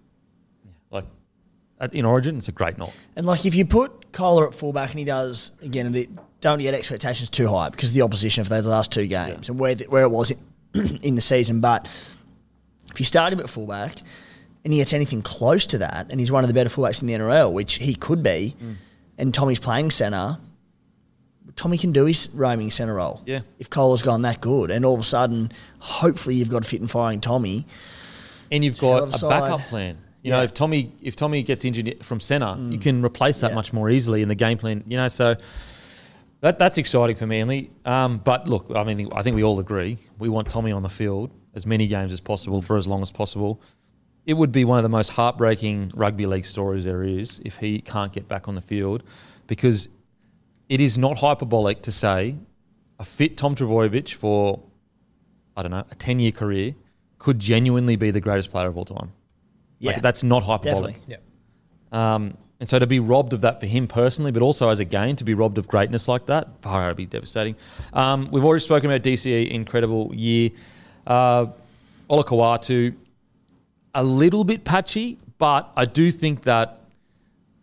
At, 1.81 1.95
in 1.95 2.05
Origin, 2.05 2.37
it's 2.37 2.49
a 2.49 2.53
great 2.53 2.77
knock. 2.79 2.93
And 3.17 3.27
like 3.27 3.47
if 3.47 3.55
you 3.55 3.65
put 3.65 4.13
Koula 4.13 4.47
at 4.49 4.55
fullback 4.55 4.91
and 4.91 4.99
he 4.99 5.05
does 5.05 5.53
again, 5.63 5.91
the, 5.93 6.09
don't 6.41 6.59
get 6.59 6.75
expectations 6.75 7.31
too 7.31 7.49
high 7.49 7.69
because 7.71 7.91
of 7.91 7.95
the 7.95 8.03
opposition 8.03 8.45
for 8.45 8.51
those 8.51 8.67
last 8.67 8.93
two 8.93 9.07
games 9.07 9.49
and 9.49 9.59
where 9.59 9.75
the, 9.75 9.85
where 9.85 10.03
it 10.03 10.11
was 10.11 10.31
in, 10.31 10.39
in 11.03 11.15
the 11.15 11.21
season. 11.23 11.61
But 11.61 11.87
if 12.93 12.99
you 13.01 13.07
start 13.07 13.33
him 13.33 13.41
at 13.41 13.49
fullback 13.49 13.95
and 14.65 14.73
he 14.73 14.79
gets 14.81 14.93
anything 14.93 15.23
close 15.23 15.65
to 15.67 15.79
that, 15.79 16.09
and 16.11 16.21
he's 16.21 16.31
one 16.31 16.45
of 16.45 16.49
the 16.49 16.55
better 16.55 16.69
fullbacks 16.69 17.01
in 17.01 17.09
the 17.09 17.15
NRL, 17.15 17.51
which 17.53 17.75
he 17.75 17.95
could 17.95 18.23
be, 18.23 18.55
Mm. 18.63 18.75
and 19.17 19.33
Tommy's 19.35 19.59
playing 19.59 19.91
centre. 19.91 20.39
Tommy 21.57 21.79
can 21.79 21.93
do 21.93 22.05
his 22.05 22.29
roaming 22.35 22.71
centre 22.71 22.95
role. 22.95 23.23
Yeah. 23.27 23.41
If 23.59 23.71
Koula's 23.71 24.03
gone 24.03 24.23
that 24.23 24.41
good, 24.41 24.71
and 24.71 24.85
all 24.85 24.95
of 24.95 25.01
a 25.01 25.05
sudden, 25.05 25.51
hopefully, 25.79 26.35
you've 26.37 26.49
got 26.51 26.65
a 26.65 26.69
fit 26.69 26.81
and 26.81 26.91
firing 26.91 27.21
Tommy. 27.21 27.67
and 28.53 28.65
you've 28.65 28.79
got 28.79 29.15
a 29.15 29.19
the 29.19 29.29
backup 29.29 29.61
plan. 29.63 29.99
You 30.23 30.31
know, 30.31 30.43
if 30.43 30.53
Tommy 30.53 30.93
if 31.03 31.17
Tommy 31.17 31.43
gets 31.43 31.65
injured 31.65 32.05
from 32.05 32.21
centre, 32.21 32.57
you 32.71 32.79
can 32.79 33.03
replace 33.05 33.41
that 33.41 33.51
Yeah. 33.51 33.55
much 33.55 33.73
more 33.73 33.89
easily 33.91 34.21
in 34.23 34.29
the 34.29 34.35
game 34.35 34.59
plan. 34.59 34.85
You 34.87 34.97
know, 34.99 35.09
so 35.09 35.37
That 36.43 36.59
that's 36.59 36.79
exciting 36.79 37.17
for 37.17 37.27
Manly. 37.27 37.71
Um, 37.85 38.19
but 38.25 38.49
look, 38.49 38.71
I 38.75 38.83
mean, 38.85 39.09
I 39.15 39.21
think 39.23 39.37
we 39.37 39.45
all 39.45 39.61
agree 39.61 39.99
we 40.19 40.29
want 40.31 40.49
Tommy 40.49 40.73
on 40.73 40.83
the 40.83 40.89
field 40.89 41.31
as 41.55 41.67
many 41.67 41.87
games 41.87 42.13
as 42.13 42.21
possible 42.21 42.63
for 42.63 42.77
as 42.79 42.87
long 42.87 43.03
as 43.03 43.11
possible. 43.11 43.61
It 44.25 44.35
would 44.35 44.53
be 44.53 44.65
one 44.65 44.79
of 44.79 44.83
the 44.83 44.89
most 44.89 45.11
heartbreaking 45.15 45.93
rugby 45.95 46.25
league 46.27 46.45
stories 46.47 46.85
there 46.85 47.03
is 47.03 47.41
if 47.45 47.57
he 47.59 47.81
can't 47.81 48.13
get 48.13 48.27
back 48.29 48.49
on 48.49 48.55
the 48.55 48.61
field, 48.63 49.03
because 49.49 49.89
it 50.69 50.81
is 50.81 50.97
not 50.97 51.19
hyperbolic 51.19 51.83
to 51.83 51.93
say 51.93 52.37
a 52.99 53.05
fit 53.05 53.37
Tom 53.37 53.55
Trbojevic 53.55 54.15
for 54.15 54.61
I 55.57 55.63
don't 55.63 55.73
know 55.73 55.85
a 55.91 55.95
ten 55.95 56.21
year 56.21 56.33
career 56.33 56.75
could 57.19 57.39
genuinely 57.39 57.97
be 57.97 58.11
the 58.11 58.21
greatest 58.21 58.51
player 58.51 58.69
of 58.69 58.79
all 58.79 58.85
time. 58.87 59.13
Yeah, 59.81 59.93
Like, 59.93 60.03
that's 60.03 60.23
not 60.23 60.45
hyperbolic. 60.45 60.95
definitely. 61.07 61.17
Yeah. 61.93 62.15
Um, 62.15 62.37
and 62.61 62.69
so 62.69 62.79
to 62.79 62.87
be 62.87 63.01
robbed 63.01 63.33
of 63.33 63.41
that 63.41 63.59
for 63.59 63.67
him 63.67 63.89
personally, 63.89 64.31
but 64.31 64.43
also 64.43 64.69
as 64.69 64.79
a 64.79 64.85
game, 64.85 65.17
to 65.17 65.25
be 65.25 65.33
robbed 65.35 65.57
of 65.59 65.67
greatness 65.67 66.07
like 66.07 66.27
that, 66.27 66.49
far 66.61 66.87
would 66.87 66.97
be 66.97 67.07
devastating. 67.07 67.57
Um, 67.95 68.29
we've 68.31 68.45
already 68.45 68.61
spoken 68.63 68.91
about 68.91 69.03
DCE, 69.03 69.51
incredible 69.51 70.15
year. 70.15 70.51
Uh, 71.07 71.47
Olakau'atu, 72.11 72.95
a 73.95 74.03
little 74.05 74.45
bit 74.45 74.65
patchy, 74.65 75.19
but 75.39 75.71
I 75.77 75.85
do 75.87 76.11
think 76.11 76.43
that 76.43 76.81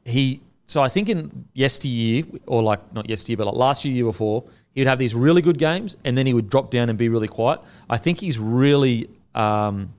he. 0.03 0.41
So 0.65 0.81
I 0.81 0.89
think 0.89 1.07
in 1.09 1.45
yesteryear, 1.53 2.23
or 2.45 2.61
like 2.63 2.91
not 2.93 3.07
yesteryear, 3.09 3.37
but 3.37 3.45
like 3.47 3.55
last 3.55 3.85
year, 3.85 3.93
year 3.93 4.03
before, 4.05 4.43
he 4.73 4.81
would 4.81 4.87
have 4.87 4.99
these 4.99 5.15
really 5.15 5.41
good 5.41 5.57
games, 5.57 5.95
and 6.03 6.17
then 6.17 6.25
he 6.25 6.33
would 6.33 6.49
drop 6.49 6.71
down 6.71 6.89
and 6.89 6.97
be 6.97 7.07
really 7.07 7.27
quiet. 7.27 7.61
I 7.89 7.97
think 7.97 8.19
he's 8.19 8.37
really 8.39 9.09
um, 9.35 9.93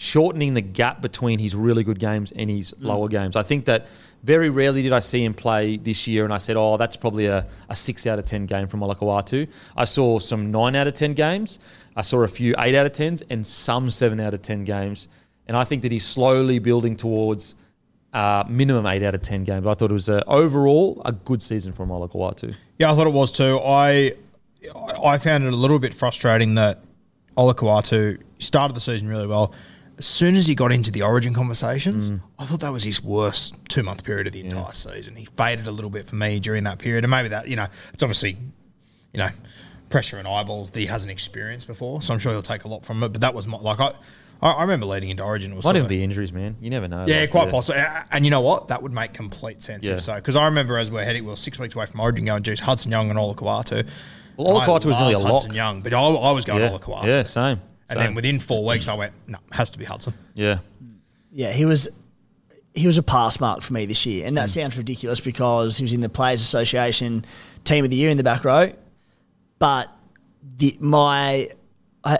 shortening 0.00 0.54
the 0.54 0.60
gap 0.60 1.02
between 1.02 1.40
his 1.40 1.56
really 1.56 1.82
good 1.82 1.98
games 1.98 2.32
and 2.32 2.48
his 2.48 2.72
lower 2.78 3.08
games. 3.08 3.34
I 3.34 3.42
think 3.42 3.64
that 3.64 3.88
very 4.22 4.48
rarely 4.48 4.80
did 4.80 4.92
I 4.92 5.00
see 5.00 5.24
him 5.24 5.34
play 5.34 5.76
this 5.76 6.06
year, 6.06 6.24
and 6.24 6.32
I 6.32 6.38
said, 6.38 6.56
"Oh, 6.56 6.76
that's 6.76 6.96
probably 6.96 7.26
a, 7.26 7.44
a 7.68 7.74
six 7.74 8.06
out 8.06 8.18
of 8.18 8.24
ten 8.24 8.46
game 8.46 8.68
from 8.68 8.80
Olakau'atu." 8.80 9.48
I 9.76 9.84
saw 9.84 10.20
some 10.20 10.52
nine 10.52 10.76
out 10.76 10.86
of 10.86 10.94
ten 10.94 11.14
games. 11.14 11.58
I 11.96 12.02
saw 12.02 12.22
a 12.22 12.28
few 12.28 12.54
eight 12.60 12.76
out 12.76 12.86
of 12.86 12.92
tens, 12.92 13.22
and 13.28 13.44
some 13.44 13.90
seven 13.90 14.20
out 14.20 14.34
of 14.34 14.40
ten 14.40 14.64
games. 14.64 15.08
And 15.48 15.56
I 15.56 15.64
think 15.64 15.82
that 15.82 15.90
he's 15.90 16.06
slowly 16.06 16.60
building 16.60 16.94
towards 16.94 17.56
uh, 18.12 18.44
minimum 18.48 18.86
eight 18.86 19.02
out 19.02 19.16
of 19.16 19.22
ten 19.22 19.42
games. 19.42 19.66
I 19.66 19.74
thought 19.74 19.90
it 19.90 19.94
was 19.94 20.08
a, 20.08 20.24
overall 20.28 21.02
a 21.04 21.12
good 21.12 21.42
season 21.42 21.72
from 21.72 21.88
Olakau'atu. 21.88 22.54
Yeah, 22.78 22.92
I 22.92 22.94
thought 22.94 23.08
it 23.08 23.12
was 23.12 23.32
too. 23.32 23.58
I 23.58 24.12
I 25.02 25.18
found 25.18 25.44
it 25.44 25.52
a 25.52 25.56
little 25.56 25.80
bit 25.80 25.92
frustrating 25.92 26.54
that 26.54 26.84
Olakau'atu 27.36 28.20
started 28.38 28.76
the 28.76 28.80
season 28.80 29.08
really 29.08 29.26
well. 29.26 29.52
As 29.98 30.06
soon 30.06 30.36
as 30.36 30.46
he 30.46 30.54
got 30.54 30.72
into 30.72 30.92
the 30.92 31.02
Origin 31.02 31.34
conversations, 31.34 32.10
mm. 32.10 32.20
I 32.38 32.44
thought 32.44 32.60
that 32.60 32.72
was 32.72 32.84
his 32.84 33.02
worst 33.02 33.54
two 33.68 33.82
month 33.82 34.04
period 34.04 34.26
of 34.28 34.32
the 34.32 34.40
entire 34.40 34.72
season. 34.72 35.16
He 35.16 35.24
faded 35.24 35.66
a 35.66 35.72
little 35.72 35.90
bit 35.90 36.06
for 36.06 36.14
me 36.14 36.38
during 36.38 36.64
that 36.64 36.78
period, 36.78 37.04
and 37.04 37.10
maybe 37.10 37.28
that 37.30 37.48
you 37.48 37.56
know 37.56 37.66
it's 37.92 38.02
obviously 38.02 38.36
you 39.12 39.18
know 39.18 39.28
pressure 39.90 40.18
and 40.18 40.28
eyeballs 40.28 40.70
that 40.70 40.78
he 40.80 40.86
hasn't 40.86 41.10
experienced 41.10 41.66
before. 41.66 42.00
So 42.02 42.12
I'm 42.14 42.20
sure 42.20 42.30
he'll 42.32 42.42
take 42.42 42.64
a 42.64 42.68
lot 42.68 42.84
from 42.86 43.02
it. 43.02 43.08
But 43.08 43.22
that 43.22 43.34
was 43.34 43.48
my 43.48 43.58
like 43.58 43.80
I 43.80 43.92
I 44.40 44.62
remember 44.62 44.86
leading 44.86 45.10
into 45.10 45.24
Origin. 45.24 45.50
It 45.50 45.56
was 45.56 45.64
Might 45.64 45.72
even 45.72 45.82
of- 45.82 45.88
be 45.88 46.04
injuries, 46.04 46.32
man. 46.32 46.56
You 46.60 46.70
never 46.70 46.86
know. 46.86 47.04
yeah, 47.08 47.22
Like, 47.22 47.30
quite 47.32 47.50
possible. 47.50 47.80
And 48.12 48.24
you 48.24 48.30
know 48.30 48.40
what? 48.40 48.68
That 48.68 48.80
would 48.84 48.92
make 48.92 49.12
complete 49.12 49.64
sense 49.64 49.84
Yeah. 49.84 49.94
if 49.94 50.02
so. 50.02 50.14
Because 50.14 50.36
I 50.36 50.44
remember 50.44 50.78
as 50.78 50.92
we're 50.92 51.02
heading, 51.04 51.24
we 51.24 51.32
are 51.32 51.36
six 51.36 51.58
weeks 51.58 51.74
away 51.74 51.86
from 51.86 51.98
Origin 51.98 52.24
going, 52.26 52.44
geez, 52.44 52.60
Hudson 52.60 52.92
Young 52.92 53.10
and 53.10 53.18
Olakau'atu. 53.18 53.84
Well, 54.36 54.60
Olakau'atu 54.60 54.84
was 54.84 54.96
I 54.96 55.08
nearly 55.08 55.14
a 55.14 55.18
Hudson 55.26 55.48
lock. 55.48 55.56
Young, 55.56 55.82
but 55.82 55.92
I, 55.92 55.98
I 56.00 56.30
was 56.30 56.44
going 56.44 56.60
Yeah, 56.62 56.70
Olakau'atu. 56.70 57.06
yeah, 57.06 57.22
same. 57.24 57.60
And 57.90 57.96
same. 57.98 58.06
then 58.08 58.14
within 58.14 58.38
four 58.40 58.64
weeks, 58.64 58.86
I 58.88 58.94
went, 58.94 59.12
no, 59.26 59.38
has 59.52 59.70
to 59.70 59.78
be 59.78 59.84
Hudson. 59.84 60.14
yeah, 60.34 60.58
Yeah, 61.32 61.52
he 61.52 61.64
was 61.64 61.88
he 62.74 62.86
was 62.86 62.98
a 62.98 63.02
pass 63.02 63.40
mark 63.40 63.60
for 63.62 63.72
me 63.72 63.86
this 63.86 64.04
year, 64.06 64.26
and 64.26 64.36
that 64.36 64.48
Mm. 64.48 64.54
sounds 64.54 64.76
ridiculous 64.78 65.20
because 65.20 65.78
he 65.78 65.84
was 65.84 65.92
in 65.92 66.00
the 66.00 66.08
Players 66.08 66.40
Association 66.42 67.24
Team 67.64 67.82
of 67.84 67.90
the 67.90 67.96
Year 67.96 68.10
in 68.10 68.16
the 68.16 68.22
back 68.22 68.44
row. 68.44 68.72
But 69.58 69.88
the 70.58 70.76
my 70.80 71.50
I, 72.04 72.18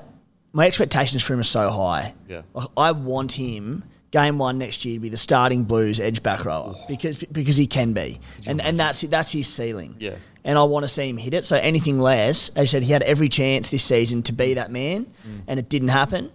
my 0.53 0.67
expectations 0.67 1.23
for 1.23 1.35
him 1.35 1.41
are 1.41 1.45
so 1.45 1.71
high. 1.71 2.15
Yeah. 2.29 2.43
Like, 2.55 2.69
I 2.77 2.93
want 2.93 3.33
him 3.33 3.85
game 4.11 4.39
one 4.39 4.57
next 4.59 4.85
year 4.87 4.97
to 4.97 5.01
be 5.01 5.11
the 5.11 5.17
starting 5.19 5.65
Blues 5.65 6.01
edge 6.01 6.23
back 6.23 6.45
rower 6.45 6.75
because 6.89 7.23
because 7.31 7.57
he 7.57 7.67
can 7.67 7.93
be, 7.93 8.19
and 8.47 8.61
and 8.61 8.81
that's 8.81 9.03
that's 9.03 9.31
his 9.31 9.47
ceiling. 9.47 9.95
Yeah. 10.01 10.17
And 10.45 10.57
I 10.59 10.63
want 10.65 10.85
to 10.85 10.89
see 10.89 11.09
him 11.09 11.17
hit 11.19 11.35
it. 11.35 11.45
So 11.45 11.57
anything 11.57 11.99
less, 12.01 12.49
as 12.51 12.57
I 12.63 12.65
said, 12.65 12.83
he 12.85 12.93
had 12.93 13.03
every 13.03 13.29
chance 13.29 13.71
this 13.71 13.83
season 13.85 14.23
to 14.25 14.33
be 14.33 14.55
that 14.55 14.71
man, 14.71 15.05
Mm. 15.07 15.41
and 15.47 15.59
it 15.59 15.69
didn't 15.69 15.89
happen. 15.89 16.31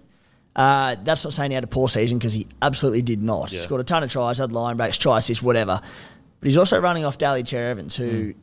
Uh, 0.56 0.96
that's 1.04 1.24
not 1.24 1.34
saying 1.34 1.50
he 1.52 1.56
had 1.56 1.64
a 1.64 1.68
poor 1.68 1.88
season 1.90 2.20
because 2.20 2.34
he 2.34 2.46
absolutely 2.62 3.02
did 3.02 3.24
not. 3.24 3.50
He 3.50 3.58
scored 3.58 3.82
a 3.82 3.84
ton 3.84 4.04
of 4.04 4.12
tries, 4.12 4.38
had 4.38 4.52
line 4.52 4.78
breaks, 4.78 4.98
try 4.98 5.18
assists, 5.18 5.42
whatever. 5.42 5.82
But 6.40 6.48
he's 6.48 6.58
also 6.58 6.80
running 6.80 7.06
off 7.06 7.18
Daly 7.18 7.42
Cherry-Evans, 7.44 7.98
Mm. 7.98 8.12
who 8.12 8.34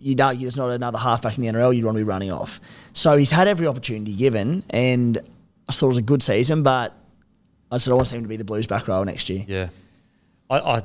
you'd 0.00 0.20
argue 0.20 0.46
there's 0.46 0.56
not 0.56 0.70
another 0.70 0.98
halfback 0.98 1.36
in 1.36 1.42
the 1.42 1.48
NRL 1.48 1.72
you'd 1.74 1.84
want 1.84 1.96
to 1.96 2.00
be 2.00 2.04
running 2.04 2.30
off. 2.30 2.60
So 2.92 3.16
he's 3.16 3.32
had 3.32 3.48
every 3.48 3.66
opportunity 3.66 4.12
given, 4.14 4.62
and 4.70 5.18
I 5.68 5.72
thought 5.72 5.86
it 5.86 5.88
was 5.88 5.96
a 5.98 6.02
good 6.02 6.22
season, 6.22 6.62
but 6.62 6.94
I 7.72 7.78
said 7.78 7.90
I 7.90 7.94
want 7.94 8.06
to 8.06 8.10
see 8.10 8.16
him 8.18 8.22
to 8.22 8.28
be 8.28 8.36
the 8.36 8.44
Blues 8.44 8.68
back 8.68 8.86
row 8.86 9.02
next 9.02 9.28
year. 9.28 9.44
yeah. 9.48 9.68
I, 10.50 10.58
I, 10.60 10.82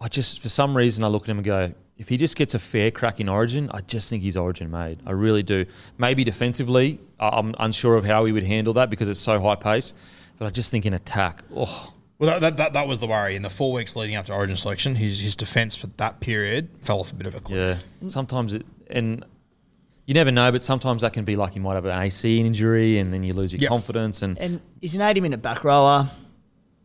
I 0.00 0.08
just 0.08 0.40
for 0.40 0.48
some 0.48 0.76
reason 0.76 1.04
I 1.04 1.06
look 1.06 1.22
at 1.22 1.28
him 1.30 1.38
and 1.38 1.44
go, 1.44 1.72
if 1.98 2.08
he 2.08 2.16
just 2.16 2.36
gets 2.36 2.54
a 2.54 2.58
fair 2.58 2.90
crack 2.90 3.20
in 3.20 3.28
Origin, 3.28 3.68
I 3.74 3.80
just 3.82 4.08
think 4.08 4.22
he's 4.22 4.36
Origin 4.36 4.70
made. 4.70 5.00
I 5.06 5.10
really 5.10 5.42
do. 5.42 5.66
Maybe 5.98 6.24
defensively, 6.24 7.00
I- 7.18 7.30
I'm 7.38 7.54
unsure 7.58 7.96
of 7.96 8.04
how 8.04 8.24
he 8.24 8.32
would 8.32 8.44
handle 8.44 8.72
that 8.74 8.88
because 8.88 9.08
it's 9.08 9.20
so 9.20 9.40
high 9.40 9.56
pace. 9.56 9.94
But 10.38 10.46
I 10.46 10.50
just 10.50 10.70
think 10.70 10.86
in 10.86 10.94
attack, 10.94 11.42
oh, 11.56 11.92
Well, 12.20 12.30
that, 12.30 12.40
that, 12.40 12.56
that, 12.58 12.72
that 12.74 12.86
was 12.88 13.00
the 13.00 13.08
worry. 13.08 13.34
In 13.34 13.42
the 13.42 13.50
four 13.50 13.72
weeks 13.72 13.96
leading 13.96 14.14
up 14.14 14.26
to 14.26 14.32
Origin 14.32 14.56
selection, 14.56 14.94
his, 14.94 15.18
his 15.18 15.34
defence 15.34 15.74
for 15.74 15.88
that 15.96 16.20
period 16.20 16.68
fell 16.80 17.00
off 17.00 17.10
a 17.12 17.16
bit 17.16 17.26
of 17.26 17.34
a 17.34 17.40
cliff. 17.40 17.84
Yeah. 18.00 18.08
Sometimes 18.08 18.54
it 18.54 18.64
and 18.90 19.24
you 20.06 20.14
never 20.14 20.30
know, 20.32 20.50
but 20.52 20.64
sometimes 20.64 21.02
that 21.02 21.12
can 21.12 21.24
be 21.24 21.36
like 21.36 21.54
you 21.54 21.60
might 21.60 21.74
have 21.74 21.84
an 21.84 22.00
AC 22.00 22.40
injury 22.40 22.98
and 22.98 23.12
then 23.12 23.22
you 23.24 23.32
lose 23.34 23.52
your 23.52 23.60
Yeah. 23.60 23.68
confidence 23.68 24.22
and 24.22 24.38
And 24.38 24.60
he's 24.80 24.94
an 24.94 25.02
80 25.02 25.20
minute 25.20 25.42
back 25.42 25.64
rower. 25.64 26.08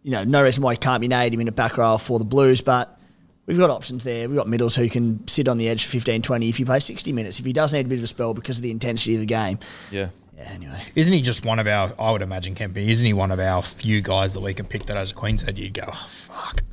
You 0.01 0.11
know, 0.11 0.23
no 0.25 0.43
reason 0.43 0.61
why 0.63 0.73
he 0.73 0.77
can't 0.77 0.99
be 0.99 1.05
an 1.05 1.13
80 1.13 1.37
minute 1.37 1.55
back 1.55 1.77
rower 1.77 1.97
for 1.99 2.19
the 2.19 2.25
Blues, 2.25 2.61
but 2.61 2.99
we've 3.45 3.57
got 3.57 3.69
options 3.69 4.03
there. 4.03 4.27
We've 4.27 4.37
got 4.37 4.47
middles 4.47 4.75
who 4.75 4.89
can 4.89 5.27
sit 5.27 5.47
on 5.47 5.57
the 5.57 5.67
edge 5.69 5.85
for 5.85 5.91
15, 5.91 6.21
20 6.21 6.49
if 6.49 6.57
he 6.57 6.65
plays 6.65 6.85
60 6.85 7.11
minutes. 7.11 7.39
If 7.39 7.45
he 7.45 7.53
does 7.53 7.73
need 7.73 7.85
a 7.85 7.89
bit 7.89 7.97
of 7.99 8.03
a 8.03 8.07
spell 8.07 8.33
because 8.33 8.57
of 8.57 8.63
the 8.63 8.71
intensity 8.71 9.13
of 9.15 9.19
the 9.19 9.25
game. 9.25 9.59
yeah. 9.91 10.09
Yeah, 10.35 10.49
anyway. 10.51 10.81
Isn't 10.95 11.13
he 11.13 11.21
just 11.21 11.45
one 11.45 11.59
of 11.59 11.67
our, 11.67 11.91
I 11.99 12.09
would 12.11 12.23
imagine, 12.23 12.55
Kempy, 12.55 12.87
isn't 12.87 13.05
he 13.05 13.13
one 13.13 13.29
of 13.31 13.39
our 13.39 13.61
few 13.61 14.01
guys 14.01 14.33
that 14.33 14.39
we 14.39 14.55
can 14.55 14.65
pick 14.65 14.87
that 14.87 14.97
as 14.97 15.11
a 15.11 15.13
Queenshead, 15.13 15.57
you'd 15.59 15.75
go, 15.75 15.83
oh, 15.87 16.07
fuck, 16.09 16.63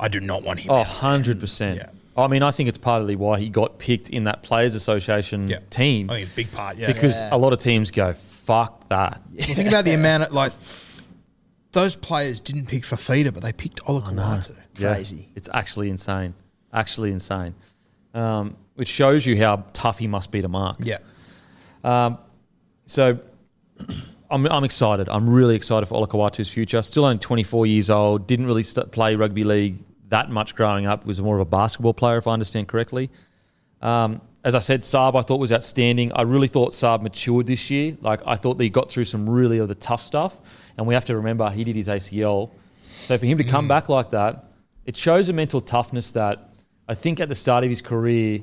I 0.00 0.08
do 0.08 0.18
not 0.18 0.42
want 0.42 0.58
him 0.60 0.72
Oh, 0.72 0.82
100%. 0.82 1.76
Yeah. 1.76 1.90
I 2.16 2.26
mean, 2.26 2.42
I 2.42 2.50
think 2.50 2.68
it's 2.68 2.76
partly 2.76 3.14
why 3.14 3.38
he 3.38 3.48
got 3.48 3.78
picked 3.78 4.10
in 4.10 4.24
that 4.24 4.42
Players 4.42 4.74
Association 4.74 5.46
Yeah. 5.46 5.60
team 5.70 6.10
I 6.10 6.14
think 6.14 6.22
it's 6.24 6.32
a 6.32 6.36
big 6.36 6.52
part, 6.52 6.76
yeah. 6.76 6.88
because 6.88 7.20
a 7.30 7.38
lot 7.38 7.52
of 7.52 7.60
teams 7.60 7.92
go, 7.92 8.12
fuck 8.14 8.88
that. 8.88 9.22
Well, 9.32 9.46
think 9.46 9.68
about 9.68 9.84
the 9.84 9.92
amount 9.94 10.24
of, 10.24 10.32
like, 10.32 10.52
those 11.70 11.94
players 11.94 12.40
didn't 12.40 12.66
pick 12.66 12.82
Fifita, 12.82 13.32
but 13.32 13.44
they 13.44 13.52
picked 13.52 13.80
Olakau'atu. 14.74 14.80
Yeah, 14.80 14.94
Crazy. 14.94 15.28
it's 15.34 15.48
actually 15.52 15.90
insane. 15.90 16.34
Actually 16.72 17.10
insane. 17.12 17.54
Um, 18.14 18.56
which 18.74 18.88
shows 18.88 19.24
you 19.26 19.36
how 19.36 19.64
tough 19.72 19.98
he 19.98 20.06
must 20.06 20.30
be 20.30 20.42
to 20.42 20.48
mark. 20.48 20.76
Yeah. 20.80 20.98
So 22.86 23.18
I'm, 24.30 24.46
I'm 24.46 24.64
excited. 24.64 25.08
I'm 25.08 25.28
really 25.28 25.54
excited 25.56 25.86
for 25.86 26.04
Olakau'atu's 26.04 26.48
future. 26.48 26.82
Still 26.82 27.04
only 27.04 27.18
24 27.18 27.66
years 27.66 27.90
old. 27.90 28.26
Didn't 28.26 28.46
really 28.46 28.62
st- 28.62 28.90
play 28.90 29.14
rugby 29.14 29.44
league 29.44 29.78
that 30.08 30.30
much 30.30 30.54
growing 30.54 30.86
up. 30.86 31.06
Was 31.06 31.20
more 31.20 31.36
of 31.36 31.40
a 31.40 31.44
basketball 31.50 31.94
player, 31.94 32.18
if 32.18 32.26
I 32.26 32.32
understand 32.32 32.68
correctly. 32.68 33.10
Um, 33.80 34.20
as 34.44 34.54
I 34.54 34.58
said, 34.58 34.82
Saab 34.82 35.16
I 35.16 35.22
thought 35.22 35.40
was 35.40 35.52
outstanding. 35.52 36.12
I 36.14 36.22
really 36.22 36.48
thought 36.48 36.72
Saab 36.72 37.02
matured 37.02 37.46
this 37.46 37.70
year. 37.70 37.96
Like 38.00 38.20
I 38.26 38.36
thought 38.36 38.58
that 38.58 38.64
he 38.64 38.70
got 38.70 38.90
through 38.90 39.04
some 39.04 39.28
really 39.28 39.58
of 39.58 39.68
the 39.68 39.74
tough 39.74 40.02
stuff. 40.02 40.36
And 40.76 40.86
we 40.86 40.94
have 40.94 41.04
to 41.06 41.16
remember 41.16 41.48
he 41.50 41.64
did 41.64 41.76
his 41.76 41.88
ACL. 41.88 42.50
So 43.06 43.16
for 43.16 43.26
him 43.26 43.38
to 43.38 43.44
come 43.44 43.68
back 43.68 43.88
like 43.88 44.10
that, 44.10 44.44
it 44.86 44.96
shows 44.96 45.28
a 45.28 45.32
mental 45.32 45.60
toughness 45.60 46.10
that 46.12 46.50
I 46.88 46.94
think 46.94 47.20
at 47.20 47.28
the 47.28 47.34
start 47.34 47.64
of 47.64 47.70
his 47.70 47.80
career, 47.80 48.40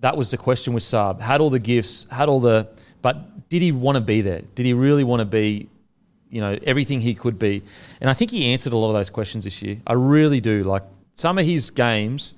that 0.00 0.16
was 0.16 0.30
the 0.30 0.36
question 0.36 0.74
with 0.74 0.82
Saab. 0.82 1.20
Had 1.20 1.40
all 1.40 1.50
the 1.50 1.58
gifts, 1.58 2.06
had 2.10 2.28
all 2.28 2.40
the, 2.40 2.68
but 3.02 3.48
did 3.48 3.62
he 3.62 3.72
want 3.72 3.96
to 3.96 4.00
be 4.00 4.20
there? 4.20 4.42
Did 4.54 4.66
he 4.66 4.72
really 4.72 5.04
want 5.04 5.20
to 5.20 5.24
be, 5.24 5.68
you 6.30 6.40
know, 6.40 6.58
everything 6.64 7.00
he 7.00 7.14
could 7.14 7.38
be? 7.38 7.62
And 8.00 8.08
I 8.10 8.14
think 8.14 8.30
he 8.30 8.52
answered 8.52 8.72
a 8.72 8.76
lot 8.76 8.88
of 8.88 8.94
those 8.94 9.10
questions 9.10 9.44
this 9.44 9.62
year. 9.62 9.78
I 9.86 9.94
really 9.94 10.40
do. 10.40 10.64
Like 10.64 10.82
some 11.14 11.38
of 11.38 11.46
his 11.46 11.70
games, 11.70 12.34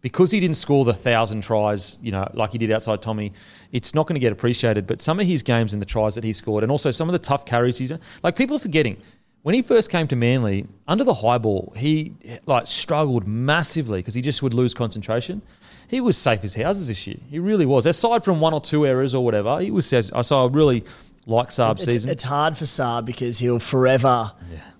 because 0.00 0.30
he 0.30 0.40
didn't 0.40 0.56
score 0.56 0.84
the 0.84 0.94
thousand 0.94 1.42
tries, 1.42 1.98
you 2.02 2.10
know, 2.10 2.28
like 2.34 2.52
he 2.52 2.58
did 2.58 2.70
outside 2.70 3.00
Tommy, 3.00 3.32
it's 3.72 3.94
not 3.94 4.06
going 4.06 4.14
to 4.14 4.20
get 4.20 4.32
appreciated. 4.32 4.86
But 4.86 5.00
some 5.00 5.20
of 5.20 5.26
his 5.26 5.42
games 5.42 5.72
and 5.72 5.80
the 5.80 5.86
tries 5.86 6.14
that 6.14 6.24
he 6.24 6.32
scored, 6.32 6.62
and 6.62 6.72
also 6.72 6.90
some 6.90 7.08
of 7.08 7.12
the 7.12 7.18
tough 7.18 7.46
carries 7.46 7.78
he's 7.78 7.92
like 8.22 8.36
people 8.36 8.56
are 8.56 8.60
forgetting. 8.60 8.96
When 9.44 9.54
he 9.54 9.60
first 9.60 9.90
came 9.90 10.08
to 10.08 10.16
Manly, 10.16 10.66
under 10.88 11.04
the 11.04 11.12
high 11.12 11.36
ball, 11.38 11.72
he 11.76 12.14
like 12.46 12.66
struggled 12.66 13.26
massively 13.26 13.98
because 14.00 14.14
he 14.14 14.22
just 14.22 14.42
would 14.42 14.54
lose 14.54 14.72
concentration. 14.72 15.42
He 15.86 16.00
was 16.00 16.16
safe 16.16 16.42
as 16.44 16.54
houses 16.54 16.88
this 16.88 17.06
year. 17.06 17.18
He 17.28 17.38
really 17.38 17.66
was. 17.66 17.84
Aside 17.84 18.24
from 18.24 18.40
one 18.40 18.54
or 18.54 18.60
two 18.62 18.86
errors 18.86 19.12
or 19.14 19.22
whatever, 19.22 19.60
he 19.60 19.70
was. 19.70 19.92
I 19.92 20.22
saw. 20.22 20.46
I 20.46 20.50
really 20.50 20.82
like 21.26 21.48
Saab's 21.50 21.82
It's, 21.82 21.92
season. 21.92 22.10
it's 22.10 22.22
hard 22.22 22.56
for 22.56 22.64
Saab 22.64 23.04
because 23.04 23.38
he'll 23.38 23.58
forever 23.58 24.32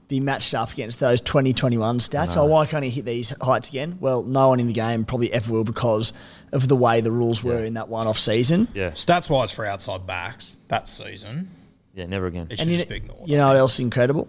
be 0.09 0.18
matched 0.20 0.55
up 0.55 0.72
against 0.72 0.98
those 0.98 1.20
2021 1.20 1.98
stats. 1.98 2.31
So 2.31 2.46
why 2.46 2.64
can't 2.64 2.85
he 2.85 2.90
hit 2.90 3.05
these 3.05 3.35
heights 3.42 3.68
again? 3.68 3.98
Well, 4.00 4.22
no 4.22 4.48
one 4.48 4.61
in 4.61 4.66
the 4.66 4.72
game 4.72 5.05
probably 5.05 5.31
ever 5.33 5.53
will 5.53 5.64
because 5.64 6.14
of 6.53 6.68
the 6.68 6.77
way 6.77 7.03
the 7.03 7.12
rules 7.12 7.44
were 7.44 7.64
in 7.64 7.74
that 7.74 7.88
one-off 7.90 8.18
season. 8.18 8.68
Yeah, 8.74 8.92
Stats 8.92 9.29
wise 9.29 9.50
for 9.53 9.64
outside 9.66 10.07
backs 10.07 10.57
that 10.68 10.88
season, 10.88 11.50
yeah, 11.94 12.07
never 12.07 12.27
again. 12.27 12.46
it 12.48 12.59
should 12.59 12.62
And 12.62 12.70
you, 12.70 12.77
just 12.79 12.88
know, 12.88 12.92
be 12.92 12.96
ignored. 12.96 13.29
you 13.29 13.37
know 13.37 13.48
what 13.48 13.57
else 13.59 13.74
is 13.74 13.81
incredible? 13.81 14.27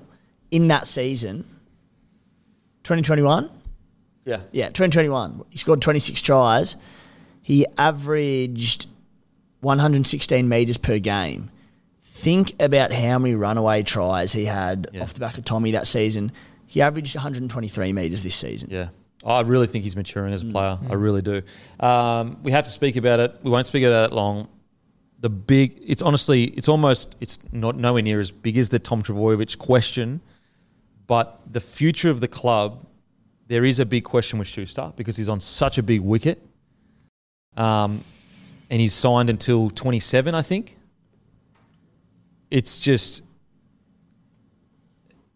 In 0.52 0.68
that 0.68 0.88
season, 0.88 1.44
2021, 2.84 3.50
Yeah, 4.26 4.42
yeah, 4.52 4.68
2021, 4.68 5.44
he 5.50 5.58
scored 5.58 5.82
26 5.82 6.22
tries. 6.22 6.76
He 7.42 7.66
averaged 7.78 8.88
116 9.62 10.48
metres 10.50 10.78
per 10.78 10.98
game. 11.00 11.50
Think 12.04 12.54
about 12.60 12.92
how 12.94 13.20
many 13.20 13.36
runaway 13.36 13.84
tries 13.84 14.32
he 14.34 14.46
had 14.46 14.88
Yeah. 14.94 15.02
off 15.04 15.14
the 15.14 15.20
back 15.20 15.38
of 15.38 15.44
Tommy 15.46 15.72
that 15.72 15.86
season. 15.88 16.32
He 16.66 16.82
averaged 16.82 17.16
123 17.16 17.94
metres 17.94 18.24
this 18.24 18.36
season. 18.36 18.70
Yeah. 18.72 18.90
I 19.26 19.42
really 19.42 19.68
think 19.68 19.84
he's 19.84 19.96
maturing 19.96 20.34
as 20.34 20.44
a 20.44 20.46
player. 20.46 20.78
I 20.90 20.94
really 20.94 21.22
do. 21.22 21.42
Um, 21.80 22.38
we 22.44 22.52
have 22.52 22.66
to 22.66 22.72
speak 22.72 22.96
about 22.96 23.20
it. 23.20 23.36
We 23.44 23.50
won't 23.50 23.66
speak 23.66 23.84
about 23.84 24.12
it 24.12 24.16
long. 24.16 24.48
The 25.20 25.30
big, 25.30 25.80
it's 25.86 26.02
honestly, 26.04 26.46
it's 26.46 26.68
almost, 26.68 27.16
it's 27.20 27.40
not 27.52 27.76
nowhere 27.76 28.04
near 28.04 28.20
as 28.20 28.30
big 28.32 28.58
as 28.58 28.70
the 28.70 28.78
Tom 28.80 29.02
Trbojevic 29.02 29.58
question, 29.58 30.22
but 31.08 31.40
the 31.50 31.60
future 31.60 32.10
of 32.10 32.22
the 32.22 32.28
club, 32.28 32.86
there 33.48 33.64
is 33.64 33.80
a 33.80 33.86
big 33.86 34.04
question 34.04 34.40
with 34.40 34.48
Schuster 34.48 34.92
because 34.96 35.18
he's 35.18 35.30
on 35.30 35.40
such 35.40 35.78
a 35.78 35.84
big 35.84 36.02
wicket. 36.02 36.42
Um, 37.56 38.04
and 38.70 38.82
he's 38.82 38.94
signed 38.94 39.30
until 39.30 39.70
27, 39.70 40.34
I 40.34 40.42
think. 40.42 40.78
It's 42.50 42.80
just, 42.80 43.24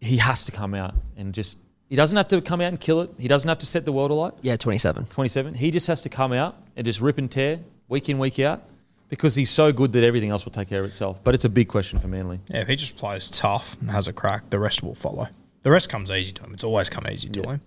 he 0.00 0.16
has 0.16 0.44
to 0.46 0.52
come 0.52 0.74
out 0.74 0.94
and 1.16 1.32
just, 1.32 1.58
he 1.88 1.96
doesn't 1.96 2.16
have 2.16 2.28
to 2.28 2.40
come 2.40 2.60
out 2.60 2.68
and 2.68 2.80
kill 2.80 3.00
it. 3.00 3.10
He 3.18 3.28
doesn't 3.28 3.48
have 3.48 3.58
to 3.60 3.66
set 3.66 3.84
the 3.84 3.92
world 3.92 4.10
alight. 4.10 4.34
Yeah, 4.42 4.56
27. 4.56 5.06
27. 5.06 5.54
He 5.54 5.70
just 5.70 5.86
has 5.86 6.02
to 6.02 6.08
come 6.08 6.32
out 6.32 6.56
and 6.76 6.84
just 6.84 7.00
rip 7.00 7.18
and 7.18 7.30
tear 7.30 7.60
week 7.88 8.08
in, 8.08 8.18
week 8.18 8.38
out 8.40 8.62
because 9.08 9.34
he's 9.34 9.50
so 9.50 9.72
good 9.72 9.92
that 9.92 10.04
everything 10.04 10.30
else 10.30 10.44
will 10.44 10.52
take 10.52 10.68
care 10.68 10.80
of 10.80 10.86
itself. 10.86 11.22
But 11.22 11.34
it's 11.34 11.44
a 11.44 11.48
big 11.48 11.68
question 11.68 11.98
for 11.98 12.08
Manly. 12.08 12.40
Yeah, 12.48 12.60
if 12.60 12.68
he 12.68 12.76
just 12.76 12.96
plays 12.96 13.30
tough 13.30 13.76
and 13.80 13.90
has 13.90 14.08
a 14.08 14.12
crack, 14.12 14.50
the 14.50 14.58
rest 14.58 14.82
will 14.82 14.94
follow. 14.94 15.26
The 15.62 15.70
rest 15.70 15.88
comes 15.88 16.10
easy 16.10 16.32
to 16.32 16.42
him. 16.44 16.54
It's 16.54 16.64
always 16.64 16.88
come 16.88 17.06
easy 17.10 17.28
to 17.30 17.42
him. 17.42 17.60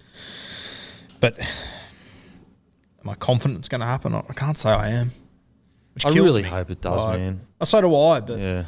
But 1.19 1.39
am 1.39 3.09
I 3.09 3.15
confident 3.15 3.59
it's 3.59 3.69
going 3.69 3.81
to 3.81 3.87
happen? 3.87 4.13
I 4.15 4.21
can't 4.33 4.57
say 4.57 4.69
I 4.69 4.89
am. 4.89 5.11
Which 5.93 6.05
I 6.05 6.09
really 6.09 6.41
me. 6.41 6.49
hope 6.49 6.71
it 6.71 6.81
does, 6.81 6.99
Like, 6.99 7.19
man. 7.19 7.41
uh, 7.61 7.65
So 7.65 7.81
do 7.81 7.95
I, 7.95 8.19
but 8.19 8.39
Yeah. 8.39 8.65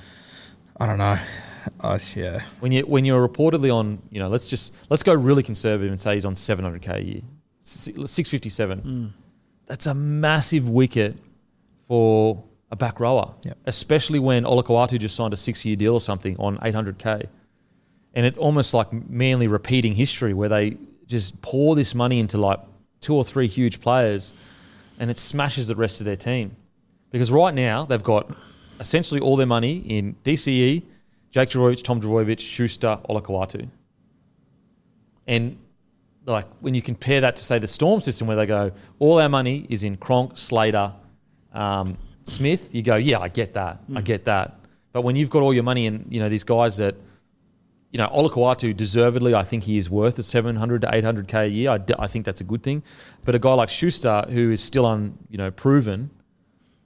I 0.80 0.86
don't 0.86 0.98
know. 1.00 1.18
I, 1.80 2.00
yeah. 2.16 2.42
When 2.60 2.72
you 2.72 2.84
when 2.84 3.06
you're 3.06 3.28
reportedly 3.28 3.74
on, 3.74 4.00
you 4.12 4.20
know, 4.20 4.28
let's 4.28 4.46
just 4.48 4.74
let's 4.92 5.02
go 5.02 5.14
really 5.14 5.42
conservative 5.42 5.92
and 5.92 6.00
say 6.00 6.14
he's 6.14 6.26
on 6.26 6.36
700k 6.36 6.90
a 6.96 7.04
year, 7.04 7.22
Si- 7.62 7.94
657. 8.06 9.12
That's 9.66 9.88
a 9.88 9.96
massive 9.96 10.70
wicket 10.70 11.16
for 11.88 12.44
a 12.70 12.76
back 12.76 13.00
rower, 13.00 13.34
Yep. 13.44 13.58
especially 13.66 14.20
when 14.20 14.44
Olakau'atu 14.44 15.00
just 15.00 15.16
signed 15.16 15.34
a 15.34 15.38
six-year 15.38 15.76
deal 15.76 15.94
or 15.96 16.02
something 16.02 16.36
on 16.38 16.58
800k, 16.60 17.26
and 18.16 18.26
it 18.26 18.38
almost 18.38 18.74
like 18.74 18.92
Manly 18.92 19.48
repeating 19.48 19.94
history 19.94 20.34
where 20.34 20.50
they 20.50 20.78
just 21.06 21.42
pour 21.42 21.76
this 21.76 21.94
money 21.94 22.20
into 22.20 22.38
like 22.38 22.60
two 23.02 23.16
or 23.16 23.24
three 23.24 23.48
huge 23.48 23.82
players, 23.82 24.34
and 25.00 25.12
it 25.12 25.18
smashes 25.18 25.68
the 25.68 25.76
rest 25.76 26.02
of 26.02 26.06
their 26.06 26.16
team. 26.16 26.56
Because 27.12 27.32
right 27.32 27.54
now 27.54 27.86
they've 27.86 28.04
got 28.04 28.36
essentially 28.80 29.20
all 29.20 29.36
their 29.36 29.46
money 29.46 29.78
in 29.78 30.16
DCE, 30.24 30.84
Jake 31.32 31.50
Trbojevic, 31.50 31.84
Tom 31.84 32.02
Trbojevic, 32.02 32.40
Schuster, 32.40 33.00
Olakau'atu. 33.10 33.70
And 35.28 35.58
like 36.26 36.48
when 36.62 36.74
you 36.74 36.82
compare 36.82 37.22
that 37.22 37.36
to 37.36 37.44
say 37.44 37.60
the 37.60 37.68
Storm 37.68 38.00
system, 38.00 38.28
where 38.28 38.38
they 38.38 38.46
go, 38.46 38.72
all 39.00 39.20
our 39.20 39.30
money 39.30 39.68
is 39.70 39.84
in 39.84 39.98
Cronk, 39.98 40.38
Slater, 40.38 40.94
um, 41.54 41.98
Smith, 42.24 42.74
you 42.74 42.82
go, 42.82 42.96
yeah, 42.96 43.20
I 43.20 43.28
get 43.28 43.54
that, 43.54 43.80
I 43.94 44.02
get 44.02 44.26
that. 44.26 44.60
But 44.92 45.02
when 45.04 45.16
you've 45.16 45.30
got 45.30 45.42
all 45.42 45.54
your 45.54 45.64
money 45.64 45.86
in, 45.86 46.06
you 46.10 46.20
know, 46.20 46.30
these 46.30 46.44
guys 46.44 46.78
that, 46.78 46.96
you 47.96 47.98
know, 47.98 48.10
Olakau'atu 48.10 48.76
deservedly, 48.76 49.34
I 49.34 49.44
think 49.44 49.64
he 49.64 49.78
is 49.78 49.90
worth 49.90 50.20
a 50.20 50.24
700 50.24 50.82
to 50.82 50.88
800k 50.88 51.46
a 51.46 51.48
year. 51.48 51.70
I, 51.70 51.78
d- 51.78 51.94
I 51.98 52.08
think 52.08 52.26
that's 52.26 52.42
a 52.42 52.44
good 52.44 52.62
thing. 52.62 52.84
But 53.24 53.36
a 53.36 53.40
guy 53.40 53.54
like 53.54 53.70
Schuster, 53.70 54.26
who 54.28 54.52
is 54.52 54.62
still 54.62 54.86
un, 54.86 55.18
you 55.30 55.38
know, 55.38 55.50
proven, 55.50 56.10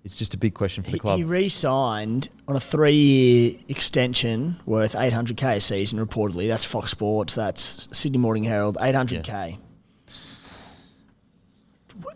it's 0.04 0.16
just 0.16 0.36
a 0.36 0.38
big 0.38 0.54
question 0.54 0.84
for 0.84 0.92
the 0.92 1.00
club. 1.00 1.18
he 1.18 1.24
re-signed 1.24 2.30
on 2.48 2.56
a 2.56 2.60
three-year 2.60 3.56
extension 3.70 4.60
worth 4.68 4.94
800k 4.94 5.56
a 5.56 5.60
season. 5.60 5.98
Reportedly, 5.98 6.48
that's 6.48 6.64
Fox 6.64 6.92
Sports. 6.92 7.34
That's 7.34 7.88
Sydney 7.92 8.20
Morning 8.20 8.44
Herald. 8.44 8.78
800k. 8.80 9.58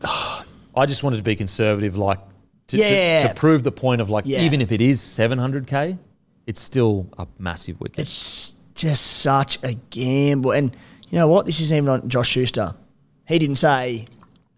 I 0.75 0.85
just 0.85 1.01
wanted 1.03 1.17
to 1.17 1.23
be 1.23 1.35
conservative, 1.35 1.95
like 1.97 2.19
to, 2.67 2.77
Yeah. 2.77 3.23
to, 3.23 3.27
to 3.29 3.33
prove 3.33 3.63
the 3.63 3.71
point 3.71 4.01
of 4.01 4.09
like 4.11 4.25
Yeah. 4.27 4.41
even 4.41 4.61
if 4.61 4.71
it 4.71 4.81
is 4.81 5.01
700k, 5.01 5.97
it's 6.45 6.61
still 6.61 7.09
a 7.17 7.25
massive 7.39 7.79
wicket. 7.81 7.99
It's 8.03 8.53
just 8.75 9.05
such 9.21 9.61
a 9.63 9.73
gamble. 9.89 10.51
And 10.51 10.75
you 11.09 11.17
know 11.17 11.27
what? 11.27 11.45
This 11.45 11.59
isn't 11.61 11.75
even 11.77 11.89
on 11.89 12.09
Josh 12.09 12.29
Schuster. 12.29 12.75
He 13.27 13.39
didn't 13.39 13.57
say 13.57 14.07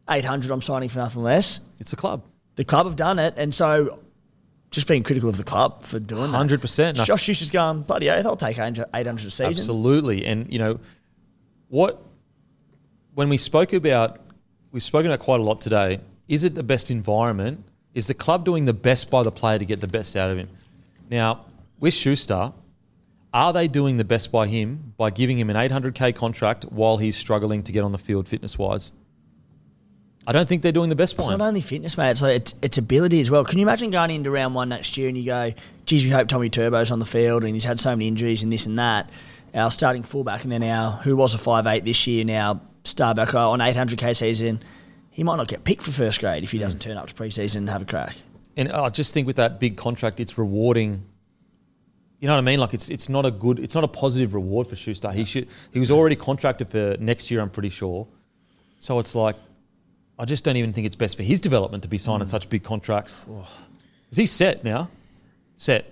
800. 0.10 0.52
I'm 0.52 0.62
signing 0.62 0.90
for 0.90 1.00
nothing 1.00 1.24
less. 1.24 1.60
It's 1.80 1.94
a 1.94 1.96
club, 1.96 2.24
The 2.56 2.64
club 2.66 2.86
have 2.88 2.96
done 2.96 3.20
it, 3.20 3.34
and 3.38 3.54
so 3.54 4.00
just 4.72 4.88
being 4.88 5.04
critical 5.04 5.30
of 5.30 5.38
the 5.38 5.44
club 5.44 5.84
for 5.84 6.00
doing 6.00 6.32
that. 6.32 6.38
hundred 6.38 6.62
percent. 6.62 6.98
Josh 6.98 7.22
Schuster's 7.24 7.50
going, 7.50 7.82
bloody 7.84 8.10
oath, 8.10 8.26
I'll 8.26 8.36
take 8.36 8.58
800 8.58 8.88
800 8.94 9.28
a 9.28 9.32
season. 9.32 9.46
Absolutely, 9.48 10.26
and 10.26 10.52
you 10.52 10.60
know 10.60 10.80
what? 11.70 12.02
When 13.14 13.30
we 13.30 13.38
spoke 13.38 13.72
about, 13.74 14.20
we've 14.72 14.84
spoken 14.84 15.10
about 15.12 15.24
quite 15.24 15.40
a 15.40 15.44
lot 15.44 15.62
today. 15.62 16.00
Is 16.28 16.44
it 16.44 16.56
the 16.56 16.64
best 16.64 16.92
environment? 16.92 17.64
Is 17.94 18.08
the 18.08 18.14
club 18.14 18.44
doing 18.44 18.66
the 18.66 18.74
best 18.74 19.10
by 19.10 19.24
the 19.24 19.32
player 19.32 19.58
to 19.60 19.66
get 19.66 19.80
the 19.80 19.88
best 19.88 20.16
out 20.18 20.30
of 20.30 20.38
him? 20.38 20.50
Now, 21.10 21.46
with 21.80 21.94
Schuster, 21.94 22.52
are 23.36 23.52
they 23.52 23.68
doing 23.68 23.98
the 23.98 24.06
best 24.06 24.32
by 24.32 24.48
him 24.48 24.94
by 24.96 25.10
giving 25.10 25.38
him 25.38 25.50
an 25.50 25.58
800k 25.58 26.16
contract 26.16 26.64
while 26.70 26.96
he's 26.96 27.18
struggling 27.18 27.62
to 27.64 27.74
get 27.74 27.84
on 27.84 27.92
the 27.92 27.98
field 27.98 28.30
fitness 28.30 28.58
wise? 28.58 28.94
I 30.26 30.32
don't 30.32 30.48
think 30.48 30.62
they're 30.62 30.72
doing 30.72 30.90
the 30.90 30.96
best 30.96 31.18
by 31.18 31.24
It's 31.24 31.34
him. 31.34 31.40
not 31.40 31.50
only 31.50 31.60
fitness, 31.60 31.98
mate. 31.98 32.12
It's 32.12 32.22
like 32.22 32.38
it's, 32.38 32.56
it's 32.62 32.78
ability 32.78 33.20
as 33.20 33.30
well. 33.30 33.44
Can 33.44 33.60
you 33.60 33.66
imagine 33.66 33.92
going 33.92 34.10
into 34.10 34.32
round 34.32 34.56
one 34.56 34.70
next 34.70 34.96
year 34.98 35.10
and 35.10 35.18
you 35.18 35.26
go, 35.26 35.52
"Geez, 35.86 36.06
we 36.06 36.10
hope 36.10 36.30
Tommy 36.30 36.50
Turbo's 36.50 36.92
on 36.92 37.00
the 37.00 37.06
field 37.06 37.44
and 37.44 37.54
he's 37.54 37.66
had 37.66 37.82
so 37.82 37.92
many 37.92 38.08
injuries 38.08 38.42
and 38.42 38.52
this 38.52 38.66
and 38.66 38.80
that." 38.80 39.10
Our 39.54 39.70
starting 39.70 40.04
fullback 40.04 40.44
and 40.44 40.52
then 40.52 40.64
our 40.64 40.94
who 40.94 41.18
was 41.18 41.34
a 41.34 41.38
five 41.38 41.68
eight 41.68 41.84
this 41.84 42.08
year 42.08 42.24
now 42.24 42.62
star 42.86 43.14
back 43.14 43.36
on 43.36 43.60
eight 43.60 43.76
hundred 43.76 44.00
k 44.00 44.14
season. 44.14 44.64
He 45.12 45.24
might 45.24 45.36
not 45.36 45.50
get 45.50 45.66
picked 45.66 45.84
for 45.84 45.92
first 45.92 46.22
grade 46.22 46.44
if 46.44 46.52
he 46.52 46.58
hmm. 46.58 46.64
doesn't 46.64 46.80
turn 46.80 46.96
up 46.96 47.08
to 47.08 47.14
preseason 47.14 47.58
and 47.58 47.70
have 47.70 47.82
a 47.82 47.86
crack. 47.86 48.16
And 48.56 48.72
I 48.72 48.88
just 48.90 49.14
think 49.14 49.28
with 49.28 49.36
that 49.36 49.60
big 49.60 49.76
contract, 49.76 50.22
it's 50.22 50.38
rewarding. 50.38 51.04
You 52.20 52.28
know 52.28 52.34
what 52.36 52.40
I 52.40 52.42
mean? 52.46 52.60
Like 52.60 52.74
it's 52.74 52.90
it's 52.90 53.10
not 53.10 53.26
a 53.26 53.32
good, 53.32 53.60
it's 53.60 53.76
not 53.76 53.84
a 53.84 53.88
positive 53.88 54.34
reward 54.34 54.68
for 54.68 54.76
Schuster. 54.76 55.12
He 55.12 55.26
should 55.26 55.48
he 55.72 55.80
was 55.80 55.92
already 55.92 56.16
contracted 56.16 56.70
for 56.70 56.96
next 57.00 57.30
year, 57.30 57.42
I'm 57.42 57.50
pretty 57.50 57.70
sure. 57.70 58.08
So 58.80 59.00
it's 59.00 59.16
like, 59.16 59.36
I 60.18 60.26
just 60.26 60.44
don't 60.44 60.58
even 60.58 60.72
think 60.74 60.86
it's 60.88 60.96
best 60.96 61.18
for 61.18 61.24
his 61.24 61.40
development 61.42 61.84
to 61.84 61.90
be 61.90 61.98
signing 61.98 62.28
such 62.28 62.50
big 62.50 62.64
contracts. 62.64 63.26
Is 64.12 64.18
he 64.18 64.26
set 64.26 64.64
now? 64.64 64.90
Set. 65.58 65.92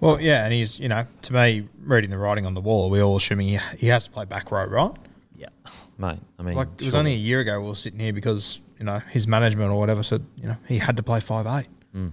Well, 0.00 0.20
yeah, 0.20 0.44
and 0.44 0.52
he's, 0.52 0.78
you 0.78 0.88
know, 0.88 1.06
to 1.22 1.32
me, 1.32 1.66
reading 1.82 2.10
the 2.10 2.18
writing 2.18 2.44
on 2.46 2.54
the 2.54 2.60
wall, 2.60 2.90
we're 2.90 3.02
all 3.02 3.16
assuming 3.16 3.48
he, 3.48 3.58
he 3.78 3.86
has 3.86 4.04
to 4.04 4.10
play 4.10 4.24
back 4.26 4.50
row, 4.50 4.66
right? 4.66 4.90
Yeah. 5.36 5.48
Mate, 5.96 6.18
I 6.38 6.42
mean, 6.42 6.56
Like, 6.56 6.68
it 6.78 6.84
was 6.84 6.92
surely. 6.92 6.98
only 6.98 7.12
a 7.14 7.16
year 7.18 7.40
ago 7.40 7.60
we 7.60 7.68
were 7.68 7.74
sitting 7.74 8.00
here 8.00 8.12
because, 8.12 8.60
you 8.78 8.84
know, 8.84 8.98
his 8.98 9.26
management 9.26 9.70
or 9.70 9.78
whatever 9.78 10.02
said, 10.02 10.24
you 10.36 10.48
know, 10.48 10.56
he 10.68 10.78
had 10.78 10.96
to 10.98 11.02
play 11.02 11.20
five 11.20 11.46
eight. 11.46 11.68
Hmm. 11.92 12.08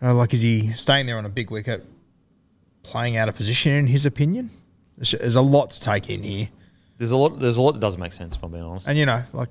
So, 0.00 0.12
like, 0.14 0.34
is 0.34 0.40
he 0.42 0.72
staying 0.72 1.06
there 1.06 1.16
on 1.16 1.24
a 1.24 1.30
big 1.30 1.50
wicket, 1.50 1.86
playing 2.82 3.16
out 3.16 3.28
of 3.28 3.34
position, 3.34 3.72
in 3.72 3.86
his 3.86 4.06
opinion? 4.06 4.50
There's, 4.96 5.12
there's 5.12 5.34
a 5.34 5.42
lot 5.42 5.70
to 5.70 5.80
take 5.80 6.10
in 6.10 6.22
here. 6.22 6.48
There's 6.98 7.10
a 7.10 7.16
lot. 7.16 7.38
There's 7.38 7.56
a 7.56 7.62
lot 7.62 7.72
that 7.72 7.80
doesn't 7.80 8.00
make 8.00 8.12
sense. 8.12 8.36
If 8.36 8.42
I'm 8.42 8.52
being 8.52 8.62
honest. 8.62 8.86
And, 8.86 8.98
you 8.98 9.06
know, 9.06 9.22
like, 9.32 9.48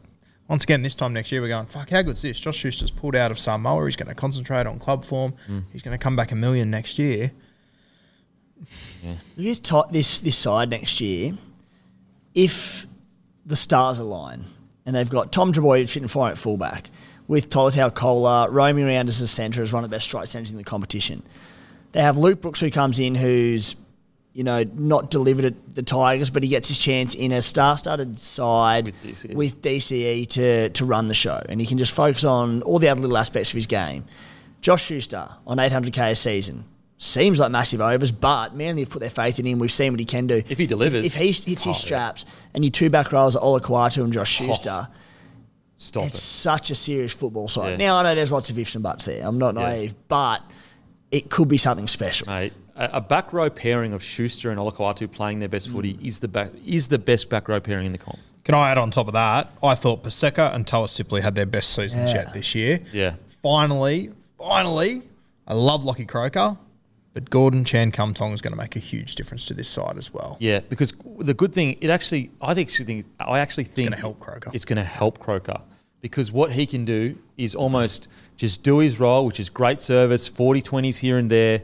once 0.47 0.63
again, 0.63 0.81
this 0.83 0.95
time 0.95 1.13
next 1.13 1.31
year, 1.31 1.41
we're 1.41 1.47
going, 1.47 1.65
fuck, 1.65 1.89
how 1.89 2.01
good's 2.01 2.21
this? 2.21 2.39
Josh 2.39 2.57
Schuster's 2.57 2.91
pulled 2.91 3.15
out 3.15 3.31
of 3.31 3.39
Samoa. 3.39 3.85
He's 3.85 3.95
going 3.95 4.09
to 4.09 4.15
concentrate 4.15 4.67
on 4.67 4.79
club 4.79 5.03
form. 5.03 5.33
Hmm. 5.47 5.59
He's 5.71 5.81
going 5.81 5.97
to 5.97 6.01
come 6.01 6.15
back 6.15 6.31
a 6.31 6.35
million 6.35 6.69
next 6.69 6.99
year. 6.99 7.31
This, 9.35 9.59
ti 9.59 9.81
this 9.91 10.19
this 10.19 10.37
side 10.37 10.69
next 10.69 11.01
year, 11.01 11.33
if 12.35 12.85
the 13.45 13.55
stars 13.55 13.99
align 13.99 14.45
and 14.85 14.95
they've 14.95 15.09
got 15.09 15.31
Tom 15.31 15.51
Trbojevic 15.51 15.89
fit 15.89 16.03
and 16.03 16.11
fine 16.11 16.31
at 16.31 16.37
fullback 16.37 16.91
with 17.27 17.49
Tolutau 17.49 17.93
Koula 17.93 18.49
roaming 18.49 18.85
around 18.85 19.09
as 19.09 19.21
a 19.21 19.27
centre 19.27 19.63
as 19.63 19.73
one 19.73 19.83
of 19.83 19.89
the 19.89 19.95
best 19.95 20.05
strike 20.05 20.27
centres 20.27 20.51
in 20.51 20.57
the 20.57 20.63
competition. 20.63 21.23
They 21.93 22.01
have 22.01 22.17
Luke 22.17 22.41
Brooks 22.41 22.60
who 22.60 22.71
comes 22.71 22.99
in 22.99 23.15
who's 23.15 23.75
you 24.34 24.43
know 24.45 24.63
not 24.75 25.12
delivered 25.12 25.45
at 25.45 25.75
the 25.75 25.84
Tigers, 25.84 26.30
but 26.30 26.41
he 26.43 26.49
gets 26.49 26.69
his 26.69 26.77
chance 26.77 27.13
in 27.13 27.32
a 27.34 27.41
star-studded 27.41 28.17
side 28.17 28.86
With 28.86 29.04
DCE. 29.04 29.34
with 29.36 29.62
DCE 29.62 30.27
to 30.30 30.69
to 30.69 30.86
run 30.86 31.08
the 31.08 31.13
show, 31.13 31.41
and 31.49 31.60
he 31.60 31.67
can 31.67 31.77
just 31.77 31.91
focus 31.91 32.23
on 32.23 32.62
all 32.63 32.80
the 32.80 32.88
other 32.89 33.01
little 33.01 33.17
aspects 33.17 33.49
of 33.51 33.56
his 33.56 33.65
game. 33.65 34.06
Josh 34.62 34.86
Schuster 34.86 35.27
on 35.47 35.58
800k 35.58 36.12
a 36.12 36.15
season, 36.15 36.63
seems 36.97 37.39
like 37.39 37.49
massive 37.51 37.82
overs, 37.82 38.12
but 38.12 38.56
Manly 38.56 38.84
have 38.84 38.89
put 38.91 38.99
their 39.01 39.10
faith 39.10 39.39
in 39.39 39.45
him. 39.45 39.58
We've 39.60 39.71
seen 39.71 39.91
what 39.91 39.99
he 39.99 40.06
can 40.06 40.27
do. 40.27 40.43
If 40.47 40.60
he 40.60 40.67
delivers- 40.67 41.06
if, 41.08 41.15
he 41.15 41.27
hits 41.32 41.41
Oh, 41.47 41.49
his 41.49 41.65
yeah. 41.65 41.73
straps, 41.73 42.25
and 42.54 42.63
your 42.63 42.71
two 42.71 42.89
back 42.91 43.12
rows 43.12 43.36
are 43.36 43.41
Olakau'atu 43.43 44.04
and 44.04 44.13
Josh 44.13 44.39
oh, 44.41 44.45
Schuster, 44.45 44.88
Stop 45.77 46.04
it's 46.04 46.19
it. 46.19 46.21
such 46.21 46.69
a 46.69 46.75
serious 46.75 47.12
football 47.12 47.47
side. 47.47 47.71
Yeah. 47.80 47.88
Now 47.88 47.95
I 47.97 48.04
know 48.04 48.13
there's 48.15 48.32
lots 48.32 48.51
of 48.51 48.60
ifs 48.60 48.75
and 48.75 48.84
buts 48.84 49.06
there. 49.06 49.25
I'm 49.25 49.39
not 49.39 49.56
Yeah. 49.56 49.62
naive, 49.63 49.95
but 50.08 50.41
it 51.12 51.30
could 51.30 51.47
be 51.47 51.58
something 51.58 51.88
special. 51.88 52.28
Mate, 52.28 52.54
a, 52.76 52.89
a 52.93 53.02
back 53.02 53.34
row 53.34 53.50
pairing 53.50 53.93
of 53.93 54.02
Schuster 54.04 54.50
and 54.50 54.60
Olakau'atu 54.60 55.12
playing 55.12 55.39
their 55.39 55.50
best 55.50 55.69
footy 55.69 55.93
Mm. 55.95 56.06
is 56.06 56.19
the 56.19 56.28
back 56.28 56.52
is 56.65 56.88
the 56.88 57.00
best 57.00 57.30
back 57.30 57.47
row 57.47 57.60
pairing 57.60 57.86
in 57.86 57.91
the 57.91 57.97
comp. 57.97 58.19
Can 58.43 58.56
I 58.56 58.71
add 58.71 58.78
on 58.78 58.89
top 58.91 59.08
of 59.08 59.13
that? 59.13 59.50
I 59.62 59.76
thought 59.76 60.04
Paseka 60.04 60.56
and 60.56 60.65
Toa 60.65 60.88
Sipley 60.88 61.21
had 61.21 61.36
their 61.36 61.45
best 61.45 61.74
seasons 61.74 62.12
Yeah. 62.12 62.24
yet 62.24 62.34
this 62.34 62.56
year. 62.56 62.80
Yeah. 62.91 63.15
Finally, 63.43 64.12
finally, 64.39 65.04
I 65.47 65.54
love 65.54 65.84
Lockie 65.86 66.06
Croker, 66.06 66.58
but 67.13 67.30
Gordon 67.30 67.63
Chan 67.65 67.91
Kum 67.91 68.13
Tong 68.13 68.32
is 68.34 68.41
going 68.41 68.54
to 68.54 68.58
make 68.58 68.76
a 68.76 68.80
huge 68.80 69.15
difference 69.15 69.45
to 69.47 69.54
this 69.54 69.67
side 69.67 69.97
as 69.97 70.13
well. 70.13 70.38
Yeah, 70.39 70.62
because 70.69 70.93
the 71.19 71.34
good 71.34 71.54
thing, 71.54 71.78
it 71.82 71.89
actually, 71.89 72.32
I 72.41 72.52
actually 72.60 72.86
think, 72.86 73.06
I 73.19 73.39
actually 73.39 73.65
think 73.65 73.88
it's 73.88 73.95
gonna 73.95 74.02
help 74.02 74.19
Croker. 74.19 74.50
It's 74.54 74.65
going 74.65 74.78
to 74.78 74.84
help 74.84 75.19
Croker 75.19 75.62
because 76.01 76.31
what 76.31 76.51
he 76.51 76.65
can 76.65 76.83
do 76.83 77.17
is 77.37 77.55
almost 77.55 78.07
just 78.35 78.63
do 78.63 78.79
his 78.79 78.99
role, 78.99 79.25
which 79.25 79.39
is 79.39 79.49
great 79.49 79.81
service, 79.81 80.27
40 80.27 80.61
20s 80.61 80.97
here 80.97 81.17
and 81.17 81.29
there, 81.29 81.61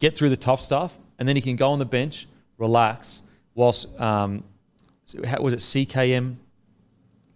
get 0.00 0.18
through 0.18 0.30
the 0.30 0.36
tough 0.36 0.60
stuff, 0.60 0.98
and 1.18 1.28
then 1.28 1.36
he 1.36 1.42
can 1.42 1.56
go 1.56 1.70
on 1.70 1.78
the 1.78 1.86
bench, 1.86 2.26
relax, 2.58 3.22
whilst, 3.54 3.88
um, 4.00 4.42
how, 5.24 5.40
was 5.40 5.54
it 5.54 5.60
CKM? 5.60 6.36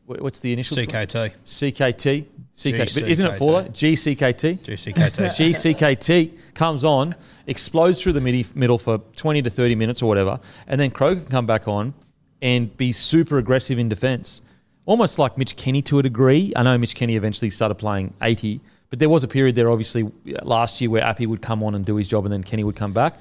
What's 0.06 0.40
the 0.40 0.52
initials? 0.52 0.80
for? 0.86 0.90
CKT. 0.90 1.32
CKT. 1.44 2.26
CK, 2.60 2.94
but 2.94 3.08
isn't 3.08 3.26
it 3.26 3.36
for 3.36 3.62
that? 3.62 3.72
GCKT? 3.72 4.58
GCKT. 4.58 4.94
GCKT 5.74 6.38
comes 6.52 6.84
on, 6.84 7.14
explodes 7.46 8.02
through 8.02 8.14
the 8.14 8.20
midi, 8.20 8.44
middle 8.54 8.76
for 8.76 8.98
20 8.98 9.42
to 9.42 9.50
30 9.50 9.76
minutes 9.76 10.02
or 10.02 10.06
whatever, 10.06 10.40
and 10.66 10.80
then 10.80 10.90
Croker 10.90 11.20
can 11.20 11.30
come 11.30 11.46
back 11.46 11.68
on 11.68 11.94
and 12.42 12.76
be 12.76 12.92
super 12.92 13.38
aggressive 13.38 13.78
in 13.78 13.88
defence. 13.88 14.42
Almost 14.86 15.18
like 15.18 15.38
Mitch 15.38 15.56
Kenny 15.56 15.82
to 15.82 15.98
a 15.98 16.02
degree. 16.02 16.52
I 16.56 16.62
know 16.62 16.76
Mitch 16.78 16.94
Kenny 16.94 17.16
eventually 17.16 17.50
started 17.50 17.76
playing 17.76 18.14
80, 18.22 18.60
but 18.88 18.98
there 18.98 19.08
was 19.08 19.22
a 19.24 19.28
period 19.28 19.54
there, 19.54 19.70
obviously, 19.70 20.10
last 20.42 20.80
year 20.80 20.90
where 20.90 21.04
Api 21.04 21.26
would 21.26 21.42
come 21.42 21.62
on 21.62 21.74
and 21.74 21.84
do 21.84 21.96
his 21.96 22.08
job 22.08 22.24
and 22.24 22.32
then 22.32 22.42
Kenny 22.42 22.64
would 22.64 22.76
come 22.76 22.92
back. 22.92 23.14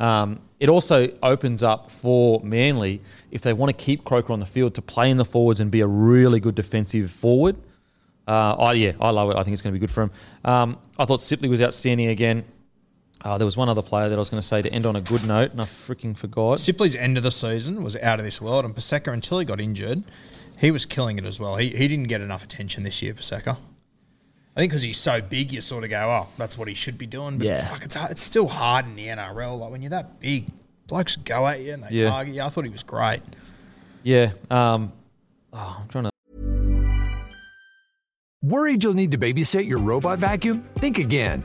Um, 0.00 0.38
it 0.60 0.68
also 0.68 1.08
opens 1.22 1.62
up 1.62 1.90
for 1.90 2.40
Manly, 2.44 3.00
if 3.30 3.42
they 3.42 3.52
want 3.52 3.76
to 3.76 3.84
keep 3.84 4.04
Croker 4.04 4.32
on 4.32 4.40
the 4.40 4.46
field, 4.46 4.74
to 4.76 4.82
play 4.82 5.10
in 5.10 5.16
the 5.16 5.24
forwards 5.24 5.60
and 5.60 5.70
be 5.70 5.80
a 5.80 5.86
really 5.86 6.40
good 6.40 6.54
defensive 6.54 7.10
forward. 7.10 7.56
Uh, 8.26 8.54
I, 8.54 8.72
yeah, 8.74 8.92
I 9.00 9.10
love 9.10 9.30
it. 9.30 9.36
I 9.36 9.42
think 9.42 9.54
it's 9.54 9.62
going 9.62 9.72
to 9.72 9.78
be 9.78 9.80
good 9.80 9.92
for 9.92 10.02
him. 10.02 10.10
Um, 10.44 10.78
I 10.98 11.04
thought 11.04 11.20
Sipley 11.20 11.48
was 11.48 11.62
outstanding 11.62 12.08
again. 12.08 12.44
Uh, 13.22 13.36
there 13.36 13.46
was 13.46 13.56
one 13.56 13.68
other 13.68 13.82
player 13.82 14.08
that 14.08 14.14
I 14.14 14.18
was 14.18 14.30
going 14.30 14.40
to 14.40 14.46
say 14.46 14.62
to 14.62 14.72
end 14.72 14.86
on 14.86 14.94
a 14.94 15.00
good 15.00 15.26
note, 15.26 15.50
and 15.50 15.60
I 15.60 15.64
freaking 15.64 16.16
forgot. 16.16 16.58
Sipley's 16.58 16.94
end 16.94 17.16
of 17.16 17.24
the 17.24 17.32
season 17.32 17.82
was 17.82 17.96
out 17.96 18.20
of 18.20 18.24
this 18.24 18.40
world, 18.40 18.64
and 18.64 18.76
Paseka, 18.76 19.12
until 19.12 19.40
he 19.40 19.44
got 19.44 19.60
injured, 19.60 20.04
he 20.58 20.70
was 20.70 20.84
killing 20.86 21.18
it 21.18 21.24
as 21.24 21.38
well. 21.40 21.56
He, 21.56 21.70
he 21.70 21.88
didn't 21.88 22.08
get 22.08 22.20
enough 22.20 22.42
attention 22.44 22.82
this 22.84 23.00
year, 23.02 23.14
Paseka. 23.14 23.56
I 24.56 24.60
think 24.60 24.72
because 24.72 24.82
he's 24.82 24.98
so 24.98 25.20
big, 25.20 25.52
you 25.52 25.60
sort 25.60 25.84
of 25.84 25.90
go, 25.90 25.98
oh, 26.10 26.28
that's 26.36 26.58
what 26.58 26.66
he 26.68 26.74
should 26.74 26.98
be 26.98 27.06
doing. 27.06 27.38
But 27.38 27.46
Yeah. 27.46 27.66
fuck, 27.68 27.84
it's, 27.84 27.94
hard, 27.94 28.10
it's 28.10 28.22
still 28.22 28.48
hard 28.48 28.86
in 28.86 28.96
the 28.96 29.06
NRL. 29.06 29.58
Like 29.60 29.70
when 29.70 29.82
you're 29.82 29.90
that 29.90 30.18
big, 30.20 30.46
blokes 30.88 31.14
go 31.16 31.46
at 31.46 31.60
you 31.60 31.74
and 31.74 31.82
they 31.84 31.88
Yeah. 31.92 32.10
target 32.10 32.34
you. 32.34 32.42
I 32.42 32.48
thought 32.48 32.64
he 32.64 32.70
was 32.70 32.82
great. 32.82 33.20
Yeah. 34.02 34.32
Um, 34.50 34.92
oh, 35.52 35.76
I'm 35.80 35.88
trying 35.88 36.04
to. 36.04 36.10
Worried 38.42 38.82
you'll 38.82 38.94
need 38.94 39.10
to 39.12 39.18
babysit 39.18 39.66
your 39.66 39.78
robot 39.78 40.18
vacuum? 40.18 40.68
Think 40.78 40.98
again. 40.98 41.44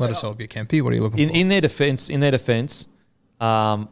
Let 0.00 0.10
us 0.10 0.20
help 0.20 0.40
you, 0.40 0.48
Kempy. 0.48 0.82
What 0.82 0.92
are 0.92 0.96
you 0.96 1.02
looking 1.02 1.18
In, 1.20 1.28
for? 1.28 1.34
in 1.36 1.48
their 1.48 1.60
defence, 1.60 2.08
in 2.08 2.20
their 2.20 2.30
defence, 2.30 2.86
um, 3.40 3.88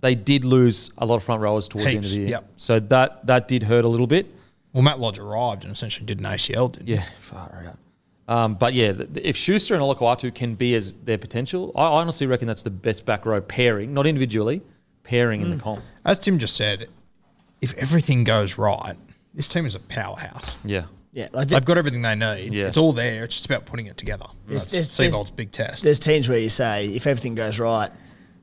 they 0.00 0.14
did 0.14 0.44
lose 0.44 0.90
a 0.98 1.06
lot 1.06 1.16
of 1.16 1.22
front 1.24 1.40
rowers 1.40 1.68
towards 1.68 1.86
the 1.86 1.92
end 1.94 2.04
of 2.04 2.10
the 2.10 2.16
year. 2.18 2.28
yep. 2.28 2.48
So 2.56 2.80
that 2.80 3.26
that 3.26 3.48
did 3.48 3.62
hurt 3.62 3.84
a 3.84 3.88
little 3.88 4.06
bit. 4.06 4.26
well, 4.72 4.82
Matt 4.82 4.98
Lodge 4.98 5.18
arrived 5.18 5.64
and 5.64 5.72
essentially 5.72 6.06
did 6.06 6.18
an 6.18 6.24
ACL, 6.26 6.72
didn't 6.72 6.88
he? 6.88 6.94
Yeah, 6.94 7.04
far 7.20 7.64
out. 7.68 7.78
Um, 8.28 8.54
but 8.54 8.72
yeah, 8.72 8.92
th- 8.92 9.10
if 9.22 9.36
Schuster 9.36 9.74
and 9.74 9.82
Olakau'atu 9.82 10.34
can 10.34 10.54
be 10.54 10.74
as 10.74 10.92
their 11.04 11.18
potential, 11.18 11.72
I 11.76 11.84
honestly 11.84 12.26
reckon 12.26 12.46
that's 12.48 12.62
the 12.62 12.70
best 12.70 13.04
back 13.04 13.26
row 13.26 13.40
pairing, 13.40 13.92
not 13.92 14.06
individually, 14.06 14.62
pairing 15.02 15.42
in 15.42 15.50
the 15.50 15.56
comp. 15.56 15.82
As 16.04 16.18
Tim 16.18 16.38
just 16.38 16.56
said, 16.56 16.88
if 17.60 17.74
everything 17.76 18.24
goes 18.24 18.56
right, 18.58 18.96
this 19.34 19.48
team 19.48 19.66
is 19.66 19.74
a 19.74 19.80
powerhouse. 19.80 20.56
Yeah. 20.64 20.84
Yeah, 21.12 21.28
like 21.32 21.48
They've 21.48 21.64
got 21.64 21.76
everything 21.76 22.00
they 22.02 22.14
need. 22.14 22.54
Yeah. 22.54 22.68
It's 22.68 22.78
all 22.78 22.92
there. 22.94 23.24
It's 23.24 23.34
just 23.34 23.44
about 23.46 23.66
putting 23.66 23.86
it 23.86 23.98
together. 23.98 24.24
There's- 24.46 24.62
That's 24.64 24.72
there's- 24.72 24.96
there's- 24.96 25.12
Seibold's 25.12 25.30
big 25.30 25.50
test. 25.50 25.82
There's 25.84 25.98
teams 25.98 26.28
where 26.28 26.38
you 26.38 26.48
say 26.48 26.86
if 26.86 27.06
everything 27.06 27.34
goes 27.34 27.58
right, 27.58 27.90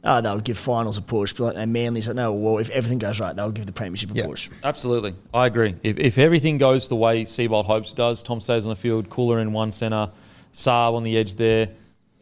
oh, 0.03 0.21
they'll 0.21 0.39
give 0.39 0.57
finals 0.57 0.97
a 0.97 1.01
push. 1.01 1.33
But 1.33 1.43
like, 1.45 1.55
and 1.57 1.73
Manly's 1.73 2.07
like, 2.07 2.15
no, 2.15 2.31
well, 2.31 2.59
if 2.59 2.69
everything 2.69 2.99
goes 2.99 3.19
right, 3.19 3.35
they'll 3.35 3.51
give 3.51 3.65
the 3.65 3.71
premiership 3.71 4.11
a 4.11 4.13
Yeah. 4.13 4.27
push. 4.27 4.49
Absolutely. 4.63 5.15
I 5.33 5.47
agree. 5.47 5.75
If, 5.81 5.97
if 5.97 6.17
everything 6.19 6.59
goes 6.59 6.87
the 6.89 6.95
way 6.95 7.23
Seibold 7.23 7.65
hopes 7.65 7.91
it 7.91 7.95
does, 7.97 8.21
Tom 8.21 8.39
stays 8.39 8.65
on 8.65 8.69
the 8.69 8.75
field, 8.75 9.09
Koula 9.09 9.37
in 9.37 9.51
one 9.51 9.71
centre, 9.71 10.11
Saab 10.53 10.93
on 10.93 11.01
the 11.03 11.17
edge 11.17 11.35
there, 11.35 11.69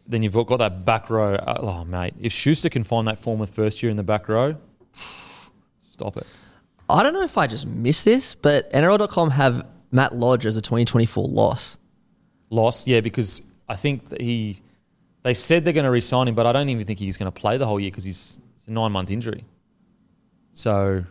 then 0.06 0.22
you've 0.22 0.32
got 0.32 0.56
that 0.60 0.86
back 0.86 1.10
row. 1.10 1.34
Uh, 1.34 1.58
Oh, 1.60 1.84
mate. 1.84 2.14
If 2.18 2.32
Schuster 2.32 2.70
can 2.70 2.84
find 2.84 3.06
that 3.06 3.18
form 3.18 3.42
of 3.42 3.50
first 3.50 3.82
year 3.82 3.90
in 3.90 3.98
the 3.98 4.02
back 4.02 4.30
row, 4.30 4.56
stop 5.90 6.16
it. 6.16 6.26
I 6.88 7.02
don't 7.02 7.12
know 7.12 7.22
if 7.22 7.36
I 7.36 7.46
just 7.46 7.66
missed 7.66 8.06
this, 8.06 8.34
but 8.34 8.70
NRL.com 8.72 9.30
have 9.30 9.66
Matt 9.90 10.14
Lodge 10.14 10.46
as 10.46 10.56
a 10.56 10.60
2024 10.60 11.26
loss. 11.26 11.78
Loss, 12.50 12.86
yeah, 12.86 13.00
because 13.00 13.42
I 13.68 13.76
think 13.76 14.08
that 14.10 14.20
he. 14.20 14.58
They 15.22 15.34
said 15.34 15.64
they're 15.64 15.72
going 15.72 15.84
to 15.84 15.90
re-sign 15.90 16.28
him, 16.28 16.34
but 16.34 16.46
I 16.46 16.52
don't 16.52 16.68
even 16.68 16.86
think 16.86 16.98
he's 16.98 17.16
going 17.16 17.30
to 17.30 17.38
play 17.38 17.58
the 17.58 17.66
whole 17.66 17.80
year 17.80 17.90
because 17.90 18.04
he's 18.04 18.38
it's 18.56 18.66
a 18.66 18.70
nine-month 18.70 19.10
injury. 19.10 19.44
So, 20.54 21.04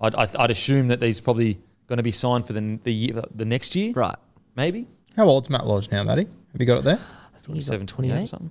I'd, 0.00 0.14
I'd, 0.14 0.36
I'd 0.36 0.50
assume 0.50 0.88
that 0.88 1.02
he's 1.02 1.20
probably 1.20 1.58
going 1.88 1.98
to 1.98 2.02
be 2.02 2.12
signed 2.12 2.46
for 2.46 2.52
the 2.52 2.78
the 2.82 2.92
year, 2.92 3.22
the 3.34 3.44
next 3.44 3.74
year, 3.74 3.92
Right. 3.92 4.16
maybe 4.56 4.86
How 5.16 5.26
old's 5.26 5.50
Matt 5.50 5.66
Lodge 5.66 5.90
now, 5.90 6.02
Matty? 6.04 6.26
Have 6.52 6.60
you 6.60 6.66
got 6.66 6.78
it 6.78 6.84
there? 6.84 6.98
I 7.34 7.38
think 7.40 7.56
he's 7.56 7.68
like 7.68 7.78
27, 7.80 7.86
28 7.86 8.14
or 8.14 8.26
something. 8.26 8.50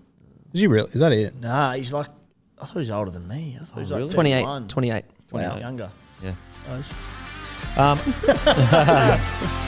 Is 0.53 0.62
he 0.62 0.67
really? 0.67 0.89
Is 0.89 0.99
that 0.99 1.12
it? 1.12 1.39
Nah, 1.39 1.73
he's 1.73 1.91
like, 1.91 2.07
I 2.62 2.65
thought 2.65 2.73
he 2.73 2.79
was 2.79 2.91
older 2.91 3.12
than 3.12 3.27
me. 3.27 3.57
I 3.59 3.65
thought 3.65 3.75
he 3.75 3.79
was 3.81 3.91
oh, 3.91 3.95
like 3.95 4.01
really? 4.01 4.13
28. 4.13 4.33
31. 4.36 4.67
28. 4.67 5.05
Wow, 5.31 5.39
28. 5.41 5.59
younger. 5.59 5.89
Yeah. 6.21 6.33
Um, 7.78 7.99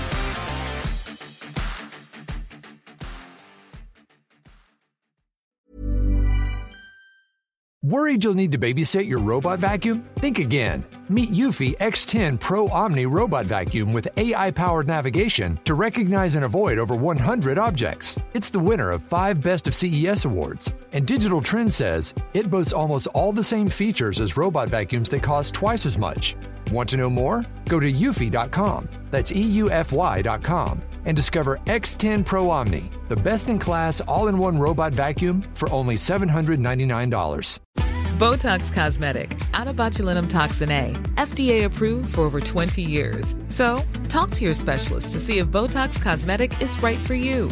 Worried 7.86 8.24
you'll 8.24 8.34
need 8.34 8.52
to 8.52 8.58
babysit 8.58 9.08
your 9.08 9.20
robot 9.20 9.60
vacuum? 9.60 10.10
Think 10.18 10.40
again. 10.40 10.84
Meet 11.08 11.34
Eufy 11.34 11.78
X10 11.78 12.40
Pro 12.40 12.68
Omni 12.70 13.06
Robot 13.06 13.46
Vacuum 13.46 13.94
with 13.94 14.08
AI 14.18 14.50
powered 14.50 14.88
navigation 14.88 15.60
to 15.66 15.76
recognize 15.76 16.34
and 16.34 16.46
avoid 16.46 16.80
over 16.80 16.96
100 16.96 17.60
objects. 17.60 18.18
It's 18.34 18.50
the 18.50 18.58
winner 18.58 18.90
of 18.90 19.04
five 19.04 19.40
Best 19.40 19.68
of 19.68 19.76
CES 19.76 20.26
awards. 20.26 20.74
And 20.94 21.06
Digital 21.06 21.44
Trend 21.44 21.72
says 21.72 22.16
it 22.34 22.50
boasts 22.50 22.74
almost 22.74 23.06
all 23.14 23.32
the 23.32 23.44
same 23.44 23.70
features 23.70 24.20
as 24.20 24.36
robot 24.36 24.70
vacuums 24.70 25.10
that 25.10 25.22
cost 25.22 25.54
twice 25.54 25.86
as 25.86 25.96
much. 25.96 26.36
Want 26.72 26.90
to 26.90 26.98
know 26.98 27.10
more? 27.10 27.46
Go 27.68 27.80
to 27.80 27.92
eufy.com. 27.92 28.90
That's 29.12 29.32
EUFY.com 29.32 30.82
and 31.06 31.16
discover 31.16 31.58
X10 31.66 32.26
Pro 32.26 32.50
Omni, 32.50 32.90
the 33.10 33.16
best 33.16 33.48
in 33.48 33.60
class 33.60 34.02
all 34.02 34.28
in 34.28 34.38
one 34.38 34.58
robot 34.58 34.94
vacuum 34.94 35.44
for 35.54 35.72
only 35.72 35.96
$799. 35.96 37.60
Botox 38.18 38.72
Cosmetic, 38.72 39.38
out 39.54 39.68
of 39.68 39.76
botulinum 39.76 40.30
toxin 40.30 40.72
A, 40.72 40.94
FDA 41.16 41.66
approved 41.66 42.16
for 42.16 42.22
over 42.22 42.40
20 42.40 42.82
years. 42.82 43.36
So, 43.50 43.84
talk 44.08 44.32
to 44.32 44.46
your 44.46 44.54
specialist 44.54 45.12
to 45.14 45.20
see 45.20 45.40
if 45.40 45.48
Botox 45.48 46.02
Cosmetic 46.02 46.62
is 46.62 46.82
right 46.82 47.00
for 47.00 47.14
you. 47.14 47.52